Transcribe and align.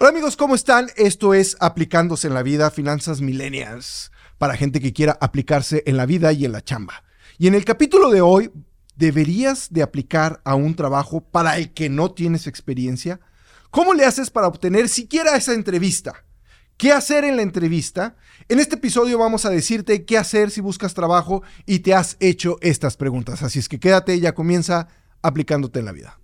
Hola 0.00 0.10
amigos, 0.10 0.36
¿cómo 0.36 0.54
están? 0.54 0.90
Esto 0.94 1.34
es 1.34 1.56
Aplicándose 1.58 2.28
en 2.28 2.34
la 2.34 2.44
Vida, 2.44 2.70
Finanzas 2.70 3.20
Millennials, 3.20 4.12
para 4.38 4.56
gente 4.56 4.78
que 4.78 4.92
quiera 4.92 5.18
aplicarse 5.20 5.82
en 5.86 5.96
la 5.96 6.06
vida 6.06 6.32
y 6.32 6.44
en 6.44 6.52
la 6.52 6.62
chamba. 6.62 7.02
Y 7.36 7.48
en 7.48 7.56
el 7.56 7.64
capítulo 7.64 8.08
de 8.10 8.20
hoy, 8.20 8.52
¿deberías 8.94 9.72
de 9.72 9.82
aplicar 9.82 10.40
a 10.44 10.54
un 10.54 10.76
trabajo 10.76 11.20
para 11.20 11.58
el 11.58 11.74
que 11.74 11.88
no 11.88 12.12
tienes 12.12 12.46
experiencia? 12.46 13.18
¿Cómo 13.72 13.92
le 13.92 14.04
haces 14.04 14.30
para 14.30 14.46
obtener 14.46 14.88
siquiera 14.88 15.36
esa 15.36 15.52
entrevista? 15.52 16.24
¿Qué 16.76 16.92
hacer 16.92 17.24
en 17.24 17.34
la 17.34 17.42
entrevista? 17.42 18.14
En 18.48 18.60
este 18.60 18.76
episodio 18.76 19.18
vamos 19.18 19.46
a 19.46 19.50
decirte 19.50 20.04
qué 20.04 20.16
hacer 20.16 20.52
si 20.52 20.60
buscas 20.60 20.94
trabajo 20.94 21.42
y 21.66 21.80
te 21.80 21.94
has 21.94 22.16
hecho 22.20 22.58
estas 22.60 22.96
preguntas. 22.96 23.42
Así 23.42 23.58
es 23.58 23.68
que 23.68 23.80
quédate, 23.80 24.20
ya 24.20 24.32
comienza 24.32 24.86
aplicándote 25.22 25.80
en 25.80 25.86
la 25.86 25.92
vida. 25.92 26.20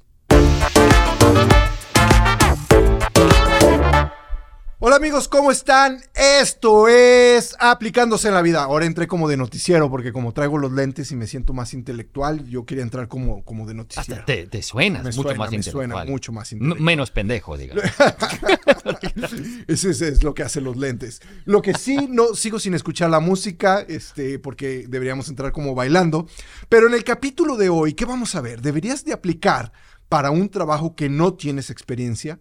Hola 4.87 4.96
amigos, 4.96 5.29
¿cómo 5.29 5.51
están? 5.51 6.02
Esto 6.15 6.88
es 6.88 7.56
Aplicándose 7.59 8.29
en 8.29 8.34
la 8.34 8.42
Vida. 8.42 8.65
Ahora 8.65 8.84
entré 8.84 9.06
como 9.06 9.29
de 9.30 9.38
noticiero 9.38 9.88
porque 9.91 10.12
como 10.12 10.33
traigo 10.34 10.59
los 10.59 10.73
lentes 10.73 11.11
y 11.11 11.16
me 11.16 11.27
siento 11.27 11.55
más 11.55 11.73
intelectual, 11.73 12.47
yo 12.51 12.66
quería 12.66 12.83
entrar 12.83 13.09
como, 13.09 13.42
como 13.47 13.66
de 13.66 13.73
noticiero. 13.73 14.20
Hasta 14.20 14.27
te, 14.27 14.47
te 14.47 14.62
suenas 14.62 15.02
me 15.02 15.09
mucho 15.12 15.23
suena, 15.23 15.39
más 15.39 15.51
me 15.52 15.56
intelectual. 15.56 15.91
suena 15.91 16.05
mucho 16.05 16.33
más 16.33 16.52
M- 16.52 16.59
intelectual. 16.59 16.84
Menos 16.84 17.11
pendejo, 17.12 17.56
digamos. 17.56 17.83
Ese 19.69 19.89
es, 19.89 20.02
es 20.02 20.23
lo 20.23 20.34
que 20.34 20.42
hacen 20.42 20.65
los 20.65 20.77
lentes. 20.77 21.23
Lo 21.47 21.62
que 21.62 21.73
sí, 21.73 22.06
no 22.11 22.34
sigo 22.34 22.59
sin 22.59 22.75
escuchar 22.75 23.09
la 23.09 23.20
música, 23.20 23.80
este, 23.89 24.39
porque 24.39 24.84
deberíamos 24.87 25.30
entrar 25.30 25.53
como 25.53 25.75
bailando. 25.75 26.27
Pero 26.69 26.89
en 26.89 26.92
el 26.95 27.05
capítulo 27.05 27.56
de 27.56 27.70
hoy, 27.70 27.95
¿qué 27.95 28.05
vamos 28.05 28.34
a 28.34 28.42
ver? 28.42 28.61
¿Deberías 28.61 29.03
de 29.06 29.14
aplicar 29.14 29.73
para 30.11 30.30
un 30.30 30.51
trabajo 30.51 30.95
que 30.95 31.09
no 31.09 31.33
tienes 31.33 31.70
experiencia? 31.70 32.39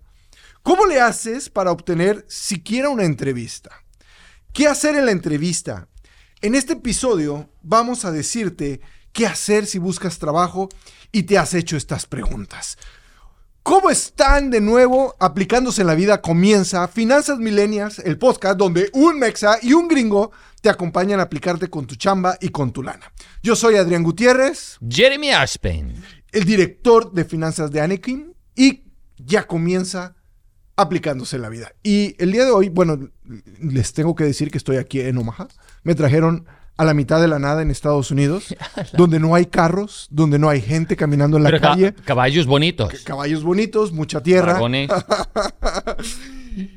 ¿Cómo 0.63 0.85
le 0.85 1.01
haces 1.01 1.49
para 1.49 1.73
obtener 1.73 2.23
siquiera 2.29 2.87
una 2.87 3.03
entrevista? 3.03 3.83
¿Qué 4.53 4.65
hacer 4.65 4.95
en 4.95 5.05
la 5.05 5.11
entrevista? 5.11 5.89
En 6.39 6.55
este 6.55 6.73
episodio 6.73 7.49
vamos 7.61 8.05
a 8.05 8.13
decirte 8.13 8.79
qué 9.11 9.27
hacer 9.27 9.65
si 9.65 9.77
buscas 9.77 10.19
trabajo 10.19 10.69
y 11.11 11.23
te 11.23 11.37
has 11.37 11.53
hecho 11.53 11.75
estas 11.75 12.05
preguntas. 12.05 12.77
¿Cómo 13.61 13.89
están 13.89 14.51
de 14.51 14.61
nuevo 14.61 15.17
aplicándose 15.19 15.81
en 15.81 15.87
la 15.87 15.95
vida? 15.95 16.21
Comienza 16.21 16.87
Finanzas 16.87 17.39
Millennials, 17.39 17.99
el 17.99 18.17
podcast 18.17 18.57
donde 18.57 18.89
un 18.93 19.19
mexa 19.19 19.57
y 19.61 19.73
un 19.73 19.89
gringo 19.89 20.31
te 20.61 20.69
acompañan 20.69 21.19
a 21.19 21.23
aplicarte 21.23 21.69
con 21.69 21.85
tu 21.85 21.95
chamba 21.95 22.37
y 22.39 22.49
con 22.49 22.71
tu 22.71 22.83
lana. 22.83 23.11
Yo 23.41 23.57
soy 23.57 23.75
Adrián 23.75 24.03
Gutiérrez, 24.03 24.77
Jeremy 24.89 25.31
Ashpen. 25.31 25.93
el 26.31 26.45
director 26.45 27.11
de 27.11 27.25
finanzas 27.25 27.69
de 27.69 27.81
Anakin, 27.81 28.33
y 28.55 28.85
ya 29.17 29.45
comienza 29.45 30.15
aplicándose 30.75 31.35
en 31.35 31.41
la 31.43 31.49
vida. 31.49 31.71
Y 31.83 32.15
el 32.21 32.31
día 32.31 32.45
de 32.45 32.51
hoy, 32.51 32.69
bueno, 32.69 33.09
les 33.61 33.93
tengo 33.93 34.15
que 34.15 34.23
decir 34.23 34.49
que 34.51 34.57
estoy 34.57 34.77
aquí 34.77 34.99
en 35.01 35.17
Omaha. 35.17 35.47
Me 35.83 35.95
trajeron 35.95 36.45
a 36.75 36.85
la 36.85 36.95
mitad 36.95 37.21
de 37.21 37.27
la 37.27 37.37
nada 37.37 37.61
en 37.61 37.69
Estados 37.69 38.09
Unidos, 38.09 38.55
donde 38.97 39.19
no 39.19 39.35
hay 39.35 39.45
carros, 39.45 40.07
donde 40.09 40.39
no 40.39 40.49
hay 40.49 40.61
gente 40.61 40.95
caminando 40.95 41.37
en 41.37 41.43
la 41.43 41.49
Pero 41.49 41.61
ca- 41.61 41.69
calle. 41.69 41.93
caballos 42.05 42.47
bonitos. 42.47 42.91
Caballos 43.03 43.43
bonitos, 43.43 43.91
mucha 43.91 44.21
tierra. 44.23 44.59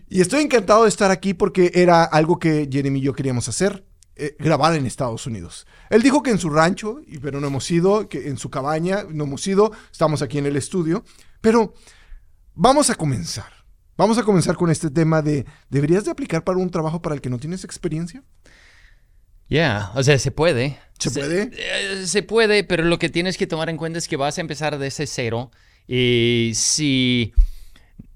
Y 0.08 0.22
estoy 0.22 0.42
encantado 0.42 0.84
de 0.84 0.88
estar 0.88 1.10
aquí 1.10 1.34
porque 1.34 1.70
era 1.74 2.02
algo 2.04 2.38
que 2.38 2.66
Jeremy 2.72 2.98
y 2.98 3.02
yo 3.02 3.12
queríamos 3.12 3.46
hacer, 3.48 3.84
eh, 4.14 4.34
grabar 4.38 4.74
en 4.74 4.86
Estados 4.86 5.26
Unidos. 5.26 5.66
Él 5.90 6.00
dijo 6.02 6.22
que 6.22 6.30
en 6.30 6.38
su 6.38 6.48
rancho, 6.48 7.00
pero 7.20 7.40
no 7.42 7.48
hemos 7.48 7.70
ido, 7.70 8.08
que 8.08 8.28
en 8.28 8.38
su 8.38 8.48
cabaña 8.48 9.04
no 9.10 9.24
hemos 9.24 9.46
ido, 9.46 9.72
estamos 9.92 10.22
aquí 10.22 10.38
en 10.38 10.46
el 10.46 10.56
estudio, 10.56 11.04
pero 11.42 11.74
vamos 12.54 12.88
a 12.88 12.94
comenzar. 12.94 13.52
Vamos 13.96 14.18
a 14.18 14.22
comenzar 14.22 14.56
con 14.56 14.70
este 14.70 14.90
tema 14.90 15.22
de, 15.22 15.46
¿deberías 15.70 16.04
de 16.04 16.10
aplicar 16.10 16.44
para 16.44 16.58
un 16.58 16.70
trabajo 16.70 17.00
para 17.00 17.14
el 17.14 17.20
que 17.20 17.30
no 17.30 17.38
tienes 17.38 17.64
experiencia? 17.64 18.22
Ya, 19.48 19.92
o 19.94 20.02
sea, 20.02 20.18
se 20.18 20.30
puede. 20.30 20.78
¿Se 20.98 21.10
puede? 21.10 21.50
eh, 21.52 22.06
se 22.06 22.22
puede, 22.22 22.64
pero 22.64 22.84
lo 22.84 22.98
que 22.98 23.08
tienes 23.08 23.38
que 23.38 23.46
tomar 23.46 23.70
en 23.70 23.76
cuenta 23.76 23.98
es 23.98 24.08
que 24.08 24.16
vas 24.16 24.38
a 24.38 24.40
empezar 24.40 24.78
desde 24.78 25.06
cero. 25.06 25.50
Y 25.86 26.52
si, 26.54 27.32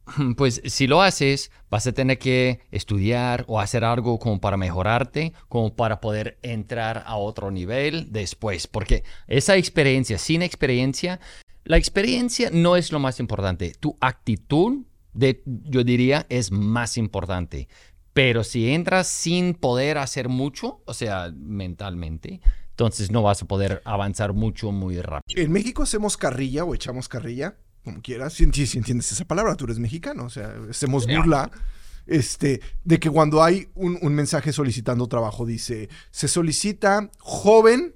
pues, 0.37 0.61
si 0.65 0.87
lo 0.87 1.03
haces, 1.03 1.51
vas 1.71 1.87
a 1.87 1.93
tener 1.93 2.19
que 2.19 2.61
estudiar 2.73 3.45
o 3.49 3.61
hacer 3.61 3.85
algo 3.85 4.19
como 4.19 4.41
para 4.41 4.57
mejorarte, 4.57 5.33
como 5.49 5.75
para 5.75 6.01
poder 6.01 6.39
entrar 6.43 7.05
a 7.07 7.17
otro 7.17 7.51
nivel 7.51 8.13
después. 8.13 8.67
Porque 8.67 9.05
esa 9.29 9.57
experiencia, 9.57 10.19
sin 10.19 10.43
experiencia, 10.43 11.21
la 11.65 11.77
experiencia 11.77 12.51
no 12.53 12.77
es 12.77 12.93
lo 12.93 12.99
más 12.99 13.21
importante. 13.21 13.75
Tu 13.79 13.97
actitud, 14.01 14.85
de, 15.13 15.43
yo 15.47 15.85
diría, 15.85 16.27
es 16.29 16.51
más 16.53 16.97
importante. 16.97 17.69
Pero 18.13 18.43
si 18.45 18.71
entras 18.71 19.07
sin 19.07 19.55
poder 19.55 19.99
hacer 19.99 20.29
mucho, 20.29 20.83
o 20.85 20.95
sea, 20.95 21.33
mentalmente, 21.37 22.41
entonces 22.71 23.11
no 23.11 23.23
vas 23.23 23.43
a 23.43 23.47
poder 23.47 23.83
avanzar 23.85 24.33
mucho 24.33 24.73
muy 24.73 25.01
rápido. 25.01 25.41
En 25.43 25.53
México 25.53 25.83
hacemos 25.83 26.17
carrilla 26.17 26.65
o 26.65 26.75
echamos 26.75 27.09
carrilla, 27.09 27.57
como 27.85 28.03
quieras, 28.03 28.33
si, 28.35 28.51
si- 28.53 28.67
si 28.67 28.79
entiendes 28.79 29.13
esa 29.13 29.25
palabra, 29.25 29.55
tú 29.57 29.65
eres 29.65 29.79
mexicano, 29.79 30.25
o 30.25 30.31
sea, 30.31 30.55
hacemos 30.69 31.07
burla. 31.19 31.51
Este, 32.07 32.61
de 32.83 32.99
que 32.99 33.09
cuando 33.11 33.43
hay 33.45 33.69
un, 33.75 33.97
un 34.03 34.15
mensaje 34.15 34.53
solicitando 34.53 35.07
trabajo, 35.07 35.47
dice, 35.47 35.89
se 36.11 36.27
solicita 36.27 37.11
joven 37.21 37.95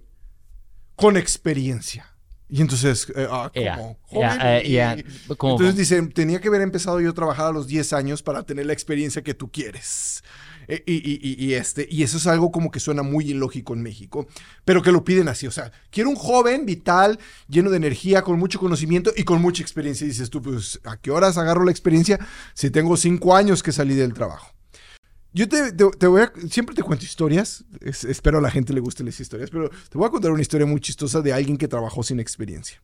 con 0.94 1.16
experiencia. 1.16 2.13
Y 2.56 2.60
entonces, 2.60 3.08
eh, 3.16 3.26
ah, 3.28 3.50
¿cómo? 3.52 3.64
Ya, 3.66 3.76
¿Joven? 4.06 4.38
ya, 4.38 4.62
Y- 4.62 4.72
ya, 4.72 4.96
como- 5.36 5.54
Entonces 5.54 5.74
dice, 5.76 6.00
tenía 6.14 6.40
que 6.40 6.46
haber 6.46 6.60
empezado 6.60 7.00
yo 7.00 7.10
a 7.10 7.12
trabajar 7.12 7.46
a 7.46 7.50
los 7.52 7.66
10 7.66 7.92
años 7.92 8.22
para 8.22 8.44
tener 8.44 8.66
la 8.66 8.72
experiencia 8.72 9.22
que 9.22 9.34
tú 9.34 9.50
quieres. 9.50 10.22
Eh, 10.68 10.84
y, 10.86 10.94
y- 10.94 11.18
y- 11.20 11.44
y 11.46 11.54
este, 11.54 11.88
y 11.90 12.04
eso 12.04 12.16
es 12.16 12.28
algo 12.28 12.52
como 12.52 12.70
que 12.70 12.78
suena 12.78 13.02
muy 13.02 13.28
ilógico 13.28 13.74
en 13.74 13.82
México, 13.82 14.28
pero 14.64 14.82
que 14.82 14.92
lo 14.92 15.02
piden 15.02 15.26
así. 15.26 15.48
O 15.48 15.50
sea, 15.50 15.72
quiero 15.90 16.10
un 16.10 16.14
joven, 16.16 16.64
vital, 16.64 17.18
lleno 17.48 17.70
de 17.70 17.76
energía, 17.76 18.22
con 18.22 18.38
mucho 18.38 18.60
conocimiento 18.60 19.12
y 19.16 19.24
con 19.24 19.42
mucha 19.42 19.60
experiencia. 19.60 20.04
Y 20.04 20.10
dices 20.10 20.30
tú, 20.30 20.40
pues, 20.40 20.78
¿a 20.84 20.96
qué 20.96 21.10
horas 21.10 21.36
agarro 21.36 21.64
la 21.64 21.72
experiencia 21.72 22.20
si 22.54 22.70
tengo 22.70 22.96
cinco 22.96 23.34
años 23.34 23.64
que 23.64 23.72
salí 23.72 23.94
del 23.96 24.14
trabajo? 24.14 24.53
Yo 25.34 25.48
te, 25.48 25.72
te- 25.72 26.06
voy 26.06 26.22
a, 26.22 26.32
siempre 26.48 26.76
te 26.76 26.82
cuento 26.82 27.04
historias, 27.04 27.64
es- 27.80 28.04
espero 28.04 28.38
a 28.38 28.40
la 28.40 28.50
gente 28.52 28.72
le 28.72 28.80
gusten 28.80 29.04
las 29.06 29.18
historias, 29.18 29.50
pero 29.50 29.68
te 29.68 29.98
voy 29.98 30.06
a 30.06 30.10
contar 30.10 30.30
una 30.30 30.40
historia 30.40 30.64
muy 30.66 30.80
chistosa 30.80 31.20
de 31.22 31.32
alguien 31.32 31.56
que 31.58 31.66
trabajó 31.68 32.02
sin 32.04 32.20
experiencia. 32.20 32.80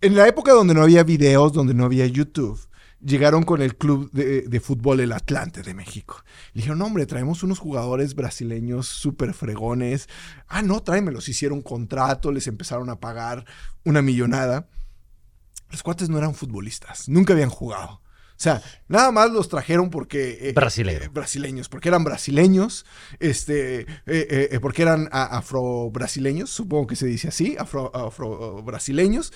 En 0.00 0.14
la 0.14 0.28
época 0.28 0.52
donde 0.52 0.74
no 0.74 0.82
había 0.82 1.02
videos, 1.02 1.52
donde 1.52 1.74
no 1.74 1.84
había 1.84 2.06
YouTube, 2.06 2.60
llegaron 3.04 3.42
con 3.42 3.62
el 3.62 3.76
club 3.76 4.10
de, 4.12 4.60
fútbol 4.60 5.00
El 5.00 5.10
Atlante 5.12 5.62
de 5.62 5.74
México. 5.74 6.22
Le 6.52 6.60
dijeron, 6.60 6.80
hombre, 6.82 7.04
traemos 7.04 7.42
unos 7.42 7.58
jugadores 7.58 8.14
brasileños 8.14 8.86
súper 8.86 9.34
fregones. 9.34 10.08
Ah, 10.46 10.62
no, 10.62 10.82
tráemelos. 10.84 11.28
Hicieron 11.28 11.62
contrato, 11.62 12.30
les 12.30 12.46
empezaron 12.46 12.90
a 12.90 13.00
pagar 13.00 13.44
una 13.84 14.02
millonada. 14.02 14.68
Los 15.70 15.82
cuates 15.82 16.08
no 16.08 16.18
eran 16.18 16.34
futbolistas, 16.34 17.08
nunca 17.08 17.32
habían 17.32 17.50
jugado. 17.50 18.00
O 18.38 18.40
sea, 18.40 18.62
nada 18.86 19.10
más 19.10 19.32
los 19.32 19.48
trajeron 19.48 19.90
porque... 19.90 20.38
eh, 20.50 20.52
eh, 21.06 21.10
brasileños, 21.12 21.68
porque 21.68 21.88
eran 21.88 22.04
brasileños, 22.04 22.86
este, 23.18 23.80
eh, 23.80 23.86
eh, 24.06 24.58
porque 24.62 24.82
eran 24.82 25.08
afro-brasileños, 25.10 26.48
supongo 26.48 26.86
que 26.86 26.94
se 26.94 27.06
dice 27.06 27.26
así, 27.28 27.56
afro- 27.58 27.90
afro-brasileños. 27.92 29.32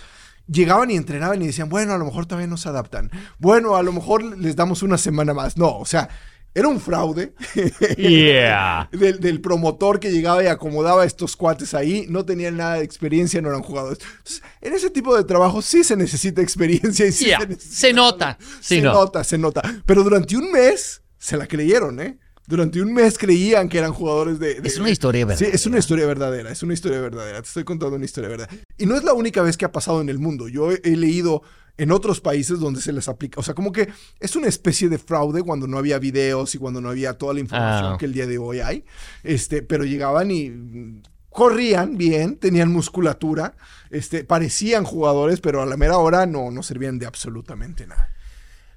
Llegaban 0.46 0.90
y 0.90 0.96
entrenaban 0.96 1.40
y 1.42 1.46
decían, 1.46 1.68
bueno, 1.68 1.94
a 1.94 1.98
lo 1.98 2.04
mejor 2.04 2.26
todavía 2.26 2.48
no 2.48 2.56
se 2.56 2.68
adaptan. 2.68 3.10
Bueno, 3.38 3.76
a 3.76 3.82
lo 3.82 3.92
mejor 3.92 4.22
les 4.38 4.54
damos 4.56 4.82
una 4.82 4.98
semana 4.98 5.34
más. 5.34 5.56
No, 5.56 5.76
o 5.78 5.84
sea, 5.84 6.08
era 6.54 6.68
un 6.68 6.80
fraude 6.80 7.32
Yeah. 7.96 8.88
del, 8.92 9.20
del 9.20 9.40
promotor 9.40 10.00
que 10.00 10.10
llegaba 10.10 10.42
y 10.42 10.46
acomodaba 10.46 11.02
a 11.02 11.06
estos 11.06 11.36
cuates 11.36 11.74
ahí. 11.74 12.06
No 12.08 12.24
tenían 12.24 12.56
nada 12.56 12.74
de 12.74 12.84
experiencia, 12.84 13.40
no 13.40 13.48
eran 13.48 13.62
jugadores. 13.62 13.98
Entonces, 14.18 14.42
en 14.60 14.72
ese 14.74 14.90
tipo 14.90 15.16
de 15.16 15.24
trabajo 15.24 15.62
sí 15.62 15.84
se 15.84 15.96
necesita 15.96 16.42
experiencia 16.42 17.06
y 17.06 17.12
sí 17.12 17.26
Yeah, 17.26 17.40
se 17.40 17.46
necesita- 17.48 17.76
se 17.76 17.92
nota, 17.92 18.38
Se 18.60 18.76
sí, 18.76 18.80
no. 18.82 18.92
nota, 18.92 19.24
se 19.24 19.38
nota. 19.38 19.62
Pero 19.86 20.02
durante 20.02 20.36
un 20.36 20.50
mes 20.50 21.02
se 21.18 21.36
la 21.36 21.46
creyeron, 21.46 22.00
¿eh? 22.00 22.18
Durante 22.46 22.82
un 22.82 22.92
mes 22.92 23.16
creían 23.18 23.68
que 23.68 23.78
eran 23.78 23.92
jugadores 23.92 24.38
de... 24.40 24.60
de- 24.60 24.68
Es 24.68 24.76
una 24.78 24.90
historia 24.90 25.22
Sí, 25.22 25.26
verdadera. 25.28 25.54
es 25.54 25.66
una 25.66 25.78
historia 25.78 26.06
verdadera, 26.06 26.50
es 26.50 26.62
una 26.64 26.74
historia 26.74 27.00
verdadera. 27.00 27.40
Te 27.40 27.46
estoy 27.46 27.64
contando 27.64 27.94
una 27.96 28.04
historia 28.04 28.28
verdadera. 28.28 28.60
Y 28.76 28.86
no 28.86 28.96
es 28.96 29.04
la 29.04 29.12
única 29.14 29.42
vez 29.42 29.56
que 29.56 29.64
ha 29.64 29.70
pasado 29.72 30.00
en 30.00 30.08
el 30.08 30.18
mundo. 30.18 30.48
Yo 30.48 30.72
he, 30.72 30.80
he 30.82 30.96
leído 30.96 31.42
en 31.78 31.90
otros 31.90 32.20
países 32.20 32.60
donde 32.60 32.80
se 32.80 32.92
les 32.92 33.08
aplica. 33.08 33.40
O 33.40 33.42
sea, 33.42 33.54
como 33.54 33.72
que 33.72 33.88
es 34.20 34.36
una 34.36 34.46
especie 34.48 34.88
de 34.88 34.98
fraude 34.98 35.42
cuando 35.42 35.66
no 35.66 35.78
había 35.78 35.98
videos 35.98 36.54
y 36.54 36.58
cuando 36.58 36.80
no 36.80 36.90
había 36.90 37.14
toda 37.14 37.34
la 37.34 37.40
información 37.40 37.94
Ah. 37.94 37.96
que 37.98 38.04
el 38.04 38.12
día 38.12 38.26
de 38.26 38.38
hoy 38.38 38.60
hay. 38.60 38.84
Este, 39.22 39.62
pero 39.62 39.84
llegaban 39.84 40.30
y 40.30 41.00
corrían 41.30 41.96
bien, 41.96 42.36
tenían 42.36 42.70
musculatura, 42.70 43.54
este, 43.90 44.22
parecían 44.22 44.84
jugadores, 44.84 45.40
pero 45.40 45.62
a 45.62 45.66
la 45.66 45.76
mera 45.78 45.96
hora 45.96 46.26
no, 46.26 46.50
no 46.50 46.62
servían 46.62 46.98
de 46.98 47.06
absolutamente 47.06 47.86
nada. 47.86 48.10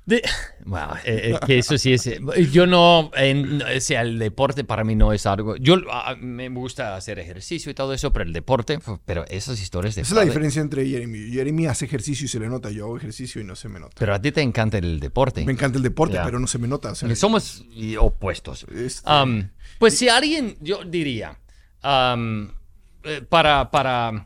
De, 0.05 0.21
wow, 0.65 0.95
eh, 1.03 1.31
eh, 1.33 1.39
que 1.47 1.57
eso 1.57 1.77
sí 1.79 1.93
es. 1.93 2.05
eh, 2.05 2.19
Yo 2.51 2.67
no, 2.67 3.09
en- 3.15 3.61
o 3.63 3.79
sea, 3.81 4.01
el 4.01 4.19
deporte 4.19 4.63
para 4.63 4.83
mí 4.83 4.95
no 4.95 5.13
es 5.13 5.25
algo. 5.25 5.55
Yo 5.57 5.77
ah, 5.91 6.15
me 6.19 6.47
gusta 6.49 6.95
hacer 6.95 7.17
ejercicio 7.17 7.71
y 7.71 7.73
todo 7.73 7.91
eso, 7.93 8.13
pero 8.13 8.23
el 8.23 8.31
deporte, 8.33 8.77
pero 9.05 9.25
esas 9.29 9.59
historias 9.61 9.95
de. 9.95 10.03
Esa 10.03 10.13
es 10.13 10.17
la 10.17 10.25
diferencia 10.25 10.61
entre 10.61 10.87
Jeremy. 10.87 11.31
Jeremy 11.31 11.65
hace 11.65 11.85
ejercicio 11.85 12.25
y 12.25 12.27
se 12.27 12.39
le 12.39 12.47
nota. 12.49 12.69
Yo 12.69 12.85
hago 12.85 12.97
ejercicio 12.97 13.41
y 13.41 13.43
no 13.45 13.55
se 13.55 13.67
me 13.67 13.79
nota. 13.79 13.95
Pero 13.97 14.13
a 14.13 14.21
ti 14.21 14.31
te 14.31 14.41
encanta 14.41 14.77
el 14.77 14.99
deporte. 14.99 15.43
Me 15.43 15.53
encanta 15.53 15.77
el 15.77 15.83
deporte, 15.83 16.15
Ya. 16.15 16.23
pero 16.23 16.39
no 16.39 16.45
se 16.47 16.59
me 16.59 16.67
nota. 16.67 16.91
o 16.91 16.95
sea, 16.95 17.15
Somos 17.15 17.65
y, 17.71 17.95
opuestos. 17.95 18.65
este, 18.75 19.09
Um, 19.09 19.49
pues 19.79 19.97
si 19.97 20.07
alguien, 20.09 20.55
yo 20.61 20.83
diría, 20.83 21.39
um, 21.83 22.49
eh, 23.03 23.21
para, 23.27 23.71
para, 23.71 24.25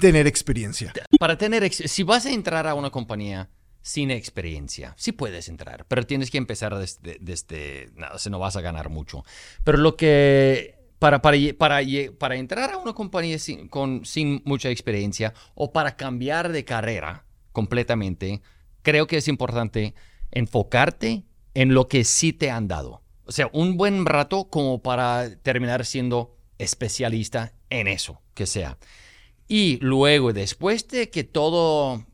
tener 0.00 0.26
experiencia. 0.26 0.92
para 1.18 1.38
tener, 1.38 1.72
si 1.72 2.02
vas 2.02 2.26
a 2.26 2.30
entrar 2.30 2.66
a 2.66 2.74
una 2.74 2.90
compañía 2.90 3.48
sin 3.82 4.10
experiencia, 4.10 4.94
sí 4.96 5.12
puedes 5.12 5.48
entrar, 5.48 5.84
pero 5.86 6.04
tienes 6.04 6.30
que 6.30 6.38
empezar 6.38 6.76
desde, 6.76 7.18
desde 7.20 7.90
no, 7.96 8.06
o 8.14 8.18
sea, 8.18 8.30
no 8.30 8.38
vas 8.38 8.56
a 8.56 8.60
ganar 8.60 8.88
mucho. 8.88 9.24
Pero 9.64 9.78
lo 9.78 9.96
que, 9.96 10.78
para, 10.98 11.20
para, 11.20 11.36
para, 11.58 11.80
para 12.18 12.36
entrar 12.36 12.70
a 12.70 12.78
una 12.78 12.92
compañía 12.92 13.38
sin, 13.38 13.68
con, 13.68 14.04
sin 14.04 14.40
mucha 14.44 14.70
experiencia 14.70 15.34
o 15.54 15.72
para 15.72 15.96
cambiar 15.96 16.52
de 16.52 16.64
carrera 16.64 17.24
completamente, 17.50 18.40
creo 18.82 19.06
que 19.06 19.16
es 19.16 19.28
importante 19.28 19.94
enfocarte 20.30 21.24
en 21.54 21.74
lo 21.74 21.88
que 21.88 22.04
sí 22.04 22.32
te 22.32 22.50
han 22.50 22.68
dado. 22.68 23.02
O 23.24 23.32
sea, 23.32 23.50
un 23.52 23.76
buen 23.76 24.06
rato 24.06 24.48
como 24.48 24.82
para 24.82 25.36
terminar 25.42 25.84
siendo 25.84 26.36
especialista 26.58 27.54
en 27.68 27.88
eso, 27.88 28.22
que 28.34 28.46
sea. 28.46 28.78
Y 29.48 29.78
luego, 29.80 30.32
después 30.32 30.88
de 30.88 31.10
que 31.10 31.24
todo 31.24 32.06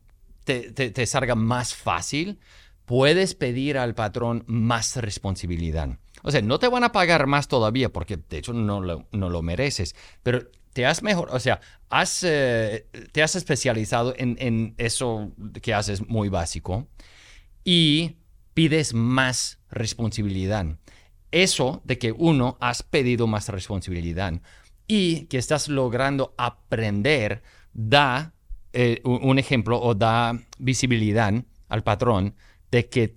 te, 0.43 1.05
salga 1.05 1.35
más 1.35 1.75
fácil, 1.75 2.39
puedes 2.85 3.35
pedir 3.35 3.77
al 3.77 3.95
patrón 3.95 4.43
más 4.47 4.95
responsabilidad. 4.95 5.97
O 6.23 6.31
sea, 6.31 6.41
no 6.41 6.59
te 6.59 6.67
van 6.67 6.83
a 6.83 6.91
pagar 6.91 7.27
más 7.27 7.47
todavía 7.47 7.89
porque 7.89 8.17
de 8.17 8.39
hecho 8.39 8.53
no 8.53 8.81
lo, 8.81 9.07
no 9.11 9.29
lo 9.29 9.41
mereces, 9.41 9.95
pero 10.23 10.49
te 10.73 10.85
has 10.85 11.03
mejor, 11.03 11.29
o 11.31 11.39
sea, 11.39 11.61
has, 11.89 12.23
eh, 12.23 12.87
te 13.11 13.23
has 13.23 13.35
especializado 13.35 14.13
en, 14.17 14.37
en 14.39 14.75
eso 14.77 15.31
que 15.61 15.73
haces 15.73 16.07
muy 16.07 16.29
básico 16.29 16.87
y 17.63 18.17
pides 18.53 18.93
más 18.93 19.59
responsabilidad. 19.69 20.65
Eso 21.31 21.81
de 21.85 21.97
que 21.99 22.11
uno 22.11 22.57
has 22.59 22.83
pedido 22.83 23.27
más 23.27 23.49
responsabilidad 23.49 24.41
y 24.87 25.25
que 25.25 25.37
estás 25.37 25.67
logrando 25.67 26.33
aprender 26.37 27.43
da 27.73 28.33
eh, 28.73 29.01
un 29.03 29.39
ejemplo 29.39 29.79
o 29.81 29.95
da 29.95 30.39
visibilidad 30.57 31.33
al 31.69 31.83
patrón 31.83 32.35
de 32.71 32.87
que 32.89 33.15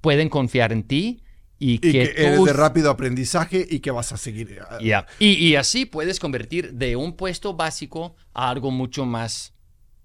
pueden 0.00 0.28
confiar 0.28 0.72
en 0.72 0.84
ti 0.84 1.22
y, 1.58 1.74
Y 1.74 1.78
que, 1.78 1.90
que 1.92 2.26
eres 2.26 2.38
tú- 2.38 2.44
de 2.44 2.52
rápido 2.52 2.90
aprendizaje 2.90 3.66
y 3.68 3.80
que 3.80 3.90
vas 3.90 4.12
a 4.12 4.16
seguir. 4.16 4.60
ah, 4.68 4.78
Ya. 4.82 5.06
Y, 5.18 5.32
y 5.32 5.56
así 5.56 5.86
puedes 5.86 6.20
convertir 6.20 6.74
de 6.74 6.96
un 6.96 7.16
puesto 7.16 7.54
básico 7.54 8.14
a 8.34 8.50
algo 8.50 8.70
mucho 8.70 9.06
más 9.06 9.54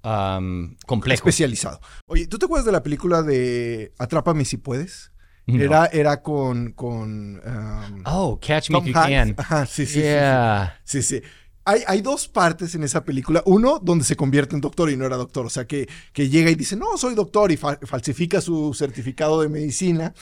am, 0.04 0.78
complejo. 0.86 1.16
especializado. 1.20 1.80
Oye, 2.08 2.28
¿tú 2.28 2.38
te 2.40 2.46
acuerdas 2.46 2.66
de 2.66 2.72
la 2.72 2.82
película 2.84 3.22
de 3.22 3.94
Atrápame 3.98 4.46
si 4.46 4.58
puedes? 4.58 5.12
No. 5.48 5.62
Era, 5.62 5.86
era 5.88 6.22
con, 6.22 6.72
con 6.72 7.42
um, 7.46 8.04
Oh, 8.06 8.40
Catch 8.40 8.70
Me 8.70 8.78
If 8.80 8.86
You. 8.86 8.94
Can. 8.94 9.36
Ajá, 9.38 9.66
sí, 9.66 9.86
sí, 9.86 9.94
sí, 9.94 10.00
sí. 10.00 10.04
Yeah. 10.04 10.80
Sí, 10.84 11.02
sí. 11.02 11.22
Hay, 11.64 12.02
dos 12.02 12.28
partes 12.28 12.74
en 12.76 12.84
esa 12.84 13.06
película. 13.06 13.44
Uno, 13.46 13.80
donde 13.80 14.04
se 14.04 14.16
convierte 14.16 14.56
en 14.56 14.62
doctor 14.62 14.90
y 14.90 14.98
no 14.98 15.06
era 15.06 15.16
doctor. 15.16 15.46
O 15.46 15.50
sea, 15.50 15.66
que, 15.66 15.88
que 16.12 16.28
llega 16.28 16.50
y 16.50 16.56
dice, 16.56 16.76
no, 16.76 16.98
soy 16.98 17.14
doctor 17.14 17.52
y 17.52 17.58
fa- 17.58 17.80
falsifica 17.84 18.42
su 18.42 18.74
certificado 18.74 19.42
de 19.42 19.50
medicina 19.50 20.14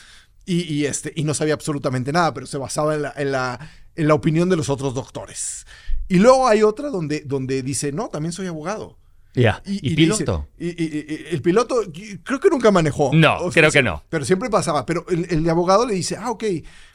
y, 0.45 0.63
y, 0.63 0.86
este, 0.86 1.13
y 1.15 1.24
no 1.24 1.33
sabía 1.33 1.53
absolutamente 1.53 2.12
nada, 2.12 2.33
pero 2.33 2.45
se 2.45 2.57
basaba 2.57 2.94
en 2.94 3.03
la, 3.03 3.13
en 3.15 3.31
la, 3.31 3.71
en 3.95 4.07
la 4.07 4.13
opinión 4.13 4.50
de 4.50 4.57
los 4.57 4.69
otros 4.69 4.94
doctores. 4.94 5.65
Y 6.09 6.18
luego 6.19 6.47
hay 6.47 6.62
otra 6.62 6.89
donde, 6.89 7.21
donde 7.21 7.63
dice, 7.63 7.92
no, 7.94 8.09
también 8.09 8.33
soy 8.33 8.47
abogado. 8.47 8.99
Yeah. 9.34 9.62
Y, 9.66 9.96
dice- 9.96 9.96
piloto. 10.24 10.48
y, 10.58 10.68
y- 10.70 11.06
y- 11.08 11.26
el 11.36 11.42
piloto 11.42 11.84
y- 11.94 12.18
creo 12.20 12.40
que 12.40 12.50
nunca 12.50 12.72
manejó. 12.72 13.12
No, 13.14 13.38
O 13.38 13.52
sea, 13.52 13.62
creo 13.62 13.72
que 13.72 13.84
no. 13.84 14.04
Pero 14.10 14.26
siempre 14.26 14.50
pasaba. 14.50 14.86
Pero 14.86 15.06
el, 15.10 15.28
el 15.30 15.48
abogado 15.50 15.86
le 15.86 15.94
dice, 15.94 16.18
ah, 16.18 16.31
ok, 16.31 16.44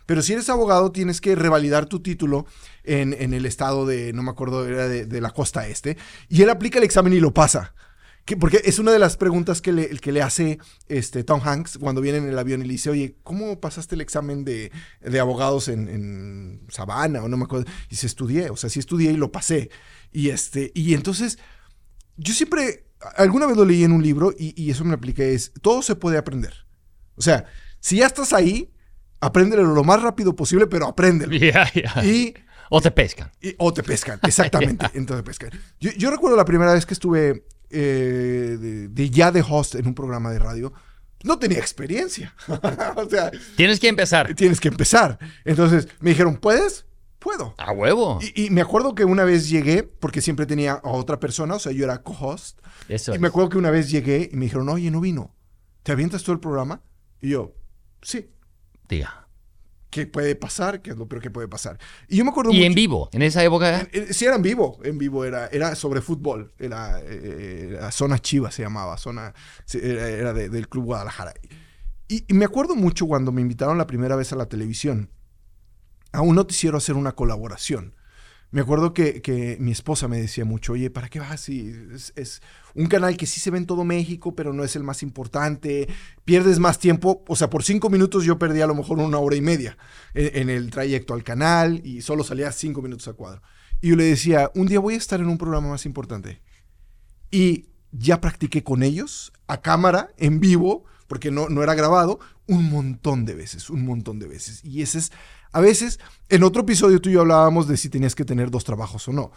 pero 0.07 0.21
si 0.21 0.33
eres 0.33 0.49
abogado 0.51 0.91
tienes 0.93 1.21
que 1.21 1.37
revalidar 1.37 1.87
tu 1.87 2.01
título 2.01 2.47
en, 2.83 3.15
en 3.19 3.35
el 3.35 3.47
estado 3.47 3.87
de, 3.87 4.13
no 4.13 4.23
me 4.23 4.31
acuerdo, 4.31 4.67
era 4.67 4.89
de, 4.89 5.07
de 5.07 5.21
la 5.21 5.31
costa 5.31 5.67
este. 5.69 5.97
Y 6.29 6.43
él 6.43 6.51
aplica 6.51 6.79
el 6.79 6.85
examen 6.85 7.13
y 7.13 7.21
lo 7.21 7.33
pasa. 7.33 7.75
Que- 8.25 8.37
porque 8.37 8.63
es 8.65 8.79
una 8.79 8.91
de 8.91 8.99
las 8.99 9.17
preguntas 9.17 9.61
que 9.63 9.73
le, 9.73 9.89
que 9.99 10.11
le 10.11 10.21
hace 10.23 10.59
este, 10.89 11.23
Tom 11.25 11.41
Hanks 11.45 11.79
cuando 11.79 12.01
viene 12.01 12.19
en 12.19 12.29
el 12.29 12.39
avión 12.39 12.63
y 12.63 12.65
le 12.67 12.73
dice, 12.73 12.91
oye, 12.91 13.15
¿cómo 13.23 13.61
pasaste 13.61 13.95
el 13.95 14.01
examen 14.01 14.45
de, 14.45 14.73
de 15.03 15.21
abogados 15.21 15.69
en, 15.69 15.89
en 15.89 16.63
Sabana? 16.69 17.23
O 17.23 17.29
no 17.29 17.37
me 17.37 17.45
acuerdo. 17.45 17.67
Y 17.91 17.97
se 17.97 18.07
estudié, 18.09 18.51
o 18.51 18.57
sea, 18.57 18.71
sí 18.71 18.81
estudié 18.81 19.13
y 19.13 19.17
lo 19.17 19.31
pasé. 19.31 19.71
Y, 20.11 20.31
este, 20.31 20.73
y 20.75 20.95
entonces, 20.95 21.39
yo 22.17 22.33
siempre, 22.35 22.87
alguna 23.17 23.47
vez 23.47 23.57
lo 23.57 23.65
leí 23.65 23.85
en 23.85 23.93
un 23.93 24.03
libro 24.03 24.33
y, 24.39 24.55
y 24.63 24.71
eso 24.71 24.85
me 24.85 24.95
apliqué, 24.95 25.35
es, 25.35 25.53
todo 25.63 25.83
se 25.83 25.95
puede 25.97 26.19
aprender. 26.19 26.53
O 27.17 27.23
sea, 27.23 27.45
si 27.81 27.97
ya 27.97 28.07
estás 28.07 28.33
ahí, 28.33 28.73
apréndelo 29.21 29.65
lo 29.75 29.85
más 29.85 30.03
rápido 30.03 30.35
posible, 30.37 30.67
pero 30.67 30.87
apréndelo. 30.89 31.37
Yeah, 31.37 31.71
yeah. 31.73 32.05
Y 32.05 32.35
O 32.71 32.81
te 32.81 32.91
pescan. 32.91 33.31
y- 33.41 33.55
o 33.59 33.73
te 33.73 33.83
pescan, 33.83 34.19
exactamente. 34.27 34.87
Entonces 34.95 35.25
pescan. 35.25 35.51
Yo, 35.81 35.91
yo 35.93 36.11
recuerdo 36.11 36.37
la 36.37 36.45
primera 36.45 36.73
vez 36.73 36.87
que 36.87 36.95
estuve 36.95 37.47
eh, 37.71 38.57
de, 38.61 38.89
de 38.89 39.11
ya 39.11 39.31
de 39.33 39.43
host 39.49 39.75
en 39.77 39.87
un 39.87 39.95
programa 39.95 40.31
de 40.31 40.39
radio. 40.39 40.73
No 41.23 41.39
tenía 41.39 41.59
experiencia. 41.59 42.35
o 42.97 43.09
sea, 43.09 43.31
Tienes 43.57 43.81
que 43.81 43.89
empezar. 43.89 44.35
tienes 44.35 44.61
que 44.61 44.69
empezar. 44.69 45.19
Entonces 45.45 45.89
me 46.01 46.11
dijeron, 46.11 46.37
¿puedes? 46.37 46.85
Puedo. 47.25 47.55
A 47.59 47.73
huevo. 47.73 48.21
Y, 48.23 48.45
y 48.47 48.51
me 48.51 48.61
acuerdo 48.61 48.95
que 48.95 49.05
una 49.05 49.25
vez 49.25 49.49
llegué, 49.49 49.83
porque 49.83 50.21
siempre 50.21 50.47
tenía 50.47 50.75
a 50.75 50.91
otra 50.91 51.19
persona, 51.19 51.55
o 51.55 51.59
sea, 51.59 51.73
yo 51.73 51.83
era 51.85 52.03
co-host. 52.03 52.61
Eso 52.89 53.13
Y 53.13 53.15
es. 53.17 53.21
me 53.21 53.29
acuerdo 53.29 53.49
que 53.49 53.59
una 53.59 53.71
vez 53.71 53.91
llegué 53.91 54.29
y 54.31 54.37
me 54.37 54.45
dijeron, 54.45 54.69
oye, 54.69 54.91
no 54.91 55.01
vino. 55.01 55.35
¿Te 55.83 55.93
avientas 55.93 56.23
todo 56.23 56.35
el 56.35 56.41
programa? 56.41 56.83
Y 57.21 57.31
yo, 57.31 57.55
sí. 58.03 58.31
Diga. 58.89 59.27
¿Qué 59.91 60.07
puede 60.07 60.35
pasar? 60.35 60.83
¿Qué 60.83 60.91
es 60.91 60.97
lo 60.97 61.09
peor 61.09 61.23
que 61.23 61.31
puede 61.31 61.47
pasar? 61.49 61.79
Y 62.09 62.17
yo 62.19 62.25
me 62.25 62.31
acuerdo 62.31 62.51
Y 62.51 62.57
mucho- 62.57 62.67
en 62.67 62.75
vivo. 62.75 63.09
En 63.13 63.23
esa 63.23 63.43
época. 63.45 63.81
en- 63.81 63.89
en- 63.93 64.13
sí, 64.15 64.25
era 64.27 64.35
en 64.37 64.43
vivo. 64.43 64.79
En 64.85 64.99
vivo 64.99 65.25
era, 65.25 65.47
era 65.47 65.75
sobre 65.77 66.01
fútbol. 66.03 66.53
Era, 66.59 67.01
eh, 67.01 67.69
era 67.79 67.91
Zona 67.93 68.19
Chiva, 68.19 68.51
se 68.51 68.63
llamaba. 68.63 68.99
Zona, 68.99 69.33
era, 69.73 70.09
era 70.09 70.33
de- 70.33 70.49
del 70.49 70.69
Club 70.69 70.85
Guadalajara. 70.87 71.33
Y, 72.09 72.25
y 72.29 72.35
me 72.35 72.45
acuerdo 72.45 72.75
mucho 72.75 73.07
cuando 73.07 73.31
me 73.33 73.41
invitaron 73.41 73.79
la 73.79 73.87
primera 73.87 74.17
vez 74.17 74.33
a 74.33 74.37
la 74.37 74.47
televisión 74.47 75.11
a 76.15 76.23
un 76.23 76.37
noticiero 76.37 76.77
a 76.77 76.79
hacer 76.79 76.95
una 76.95 77.13
colaboración. 77.13 77.95
Me 78.53 78.61
acuerdo 78.61 78.95
que, 78.95 79.21
que 79.21 79.57
mi 79.59 79.73
esposa 79.73 80.07
me 80.07 80.21
decía 80.21 80.45
mucho, 80.45 80.75
oye, 80.75 80.89
¿para 80.89 81.09
qué 81.09 81.19
vas? 81.19 81.41
Si 81.41 81.75
es, 81.93 82.13
es 82.15 82.41
un 82.75 82.87
canal 82.87 83.17
que 83.17 83.27
sí 83.27 83.41
se 83.41 83.51
ve 83.51 83.59
en 83.59 83.67
todo 83.67 83.83
México, 83.83 84.37
pero 84.37 84.53
no 84.53 84.63
es 84.63 84.77
el 84.77 84.85
más 84.85 85.03
importante. 85.03 85.89
Pierdes 86.25 86.61
más 86.61 86.79
tiempo. 86.79 87.25
O 87.27 87.35
sea, 87.35 87.51
por 87.51 87.65
cinco 87.65 87.91
minutos 87.91 88.23
yo 88.23 88.39
perdí 88.39 88.61
a 88.61 88.69
lo 88.69 88.77
mejor 88.77 89.01
una 89.01 89.19
hora 89.19 89.35
y 89.35 89.41
media 89.41 89.77
en, 90.15 90.51
el 90.51 90.71
trayecto 90.71 91.15
al 91.15 91.25
canal 91.25 91.85
y 91.85 92.03
solo 92.03 92.23
salía 92.23 92.53
cinco 92.53 92.81
minutos 92.81 93.09
a 93.09 93.15
cuadro. 93.15 93.43
Y 93.81 93.89
yo 93.89 93.97
le 93.97 94.05
decía, 94.05 94.53
un 94.55 94.69
día 94.69 94.79
voy 94.79 94.95
a 94.95 94.99
estar 94.99 95.19
en 95.19 95.27
un 95.27 95.39
programa 95.39 95.71
más 95.71 95.85
importante. 95.85 96.41
Y 97.33 97.67
ya 97.91 98.21
practiqué 98.21 98.63
con 98.63 98.85
ellos, 98.85 99.33
a 99.49 99.63
cámara, 99.63 100.11
en 100.17 100.39
vivo, 100.39 100.85
porque 101.09 101.33
no, 101.33 101.49
no 101.49 101.65
era 101.65 101.75
grabado, 101.75 102.21
un 102.47 102.71
montón 102.71 103.25
de 103.25 103.35
veces, 103.35 103.69
un 103.69 103.85
montón 103.85 104.21
de 104.21 104.29
veces. 104.29 104.65
Y 104.65 104.83
ese 104.83 104.99
es, 104.99 105.13
a 105.55 105.61
veces, 105.61 106.01
en 106.29 106.43
otro 106.43 106.63
episodio 106.63 107.01
tú 107.01 107.09
y 107.09 107.13
yo 107.13 107.21
hablábamos 107.23 107.69
de 107.69 107.77
si 107.77 107.89
tenías 107.89 108.15
que 108.15 108.25
tener 108.25 108.51
dos 108.51 108.65
trabajos 108.65 109.07
o 109.09 109.13
no. 109.13 109.31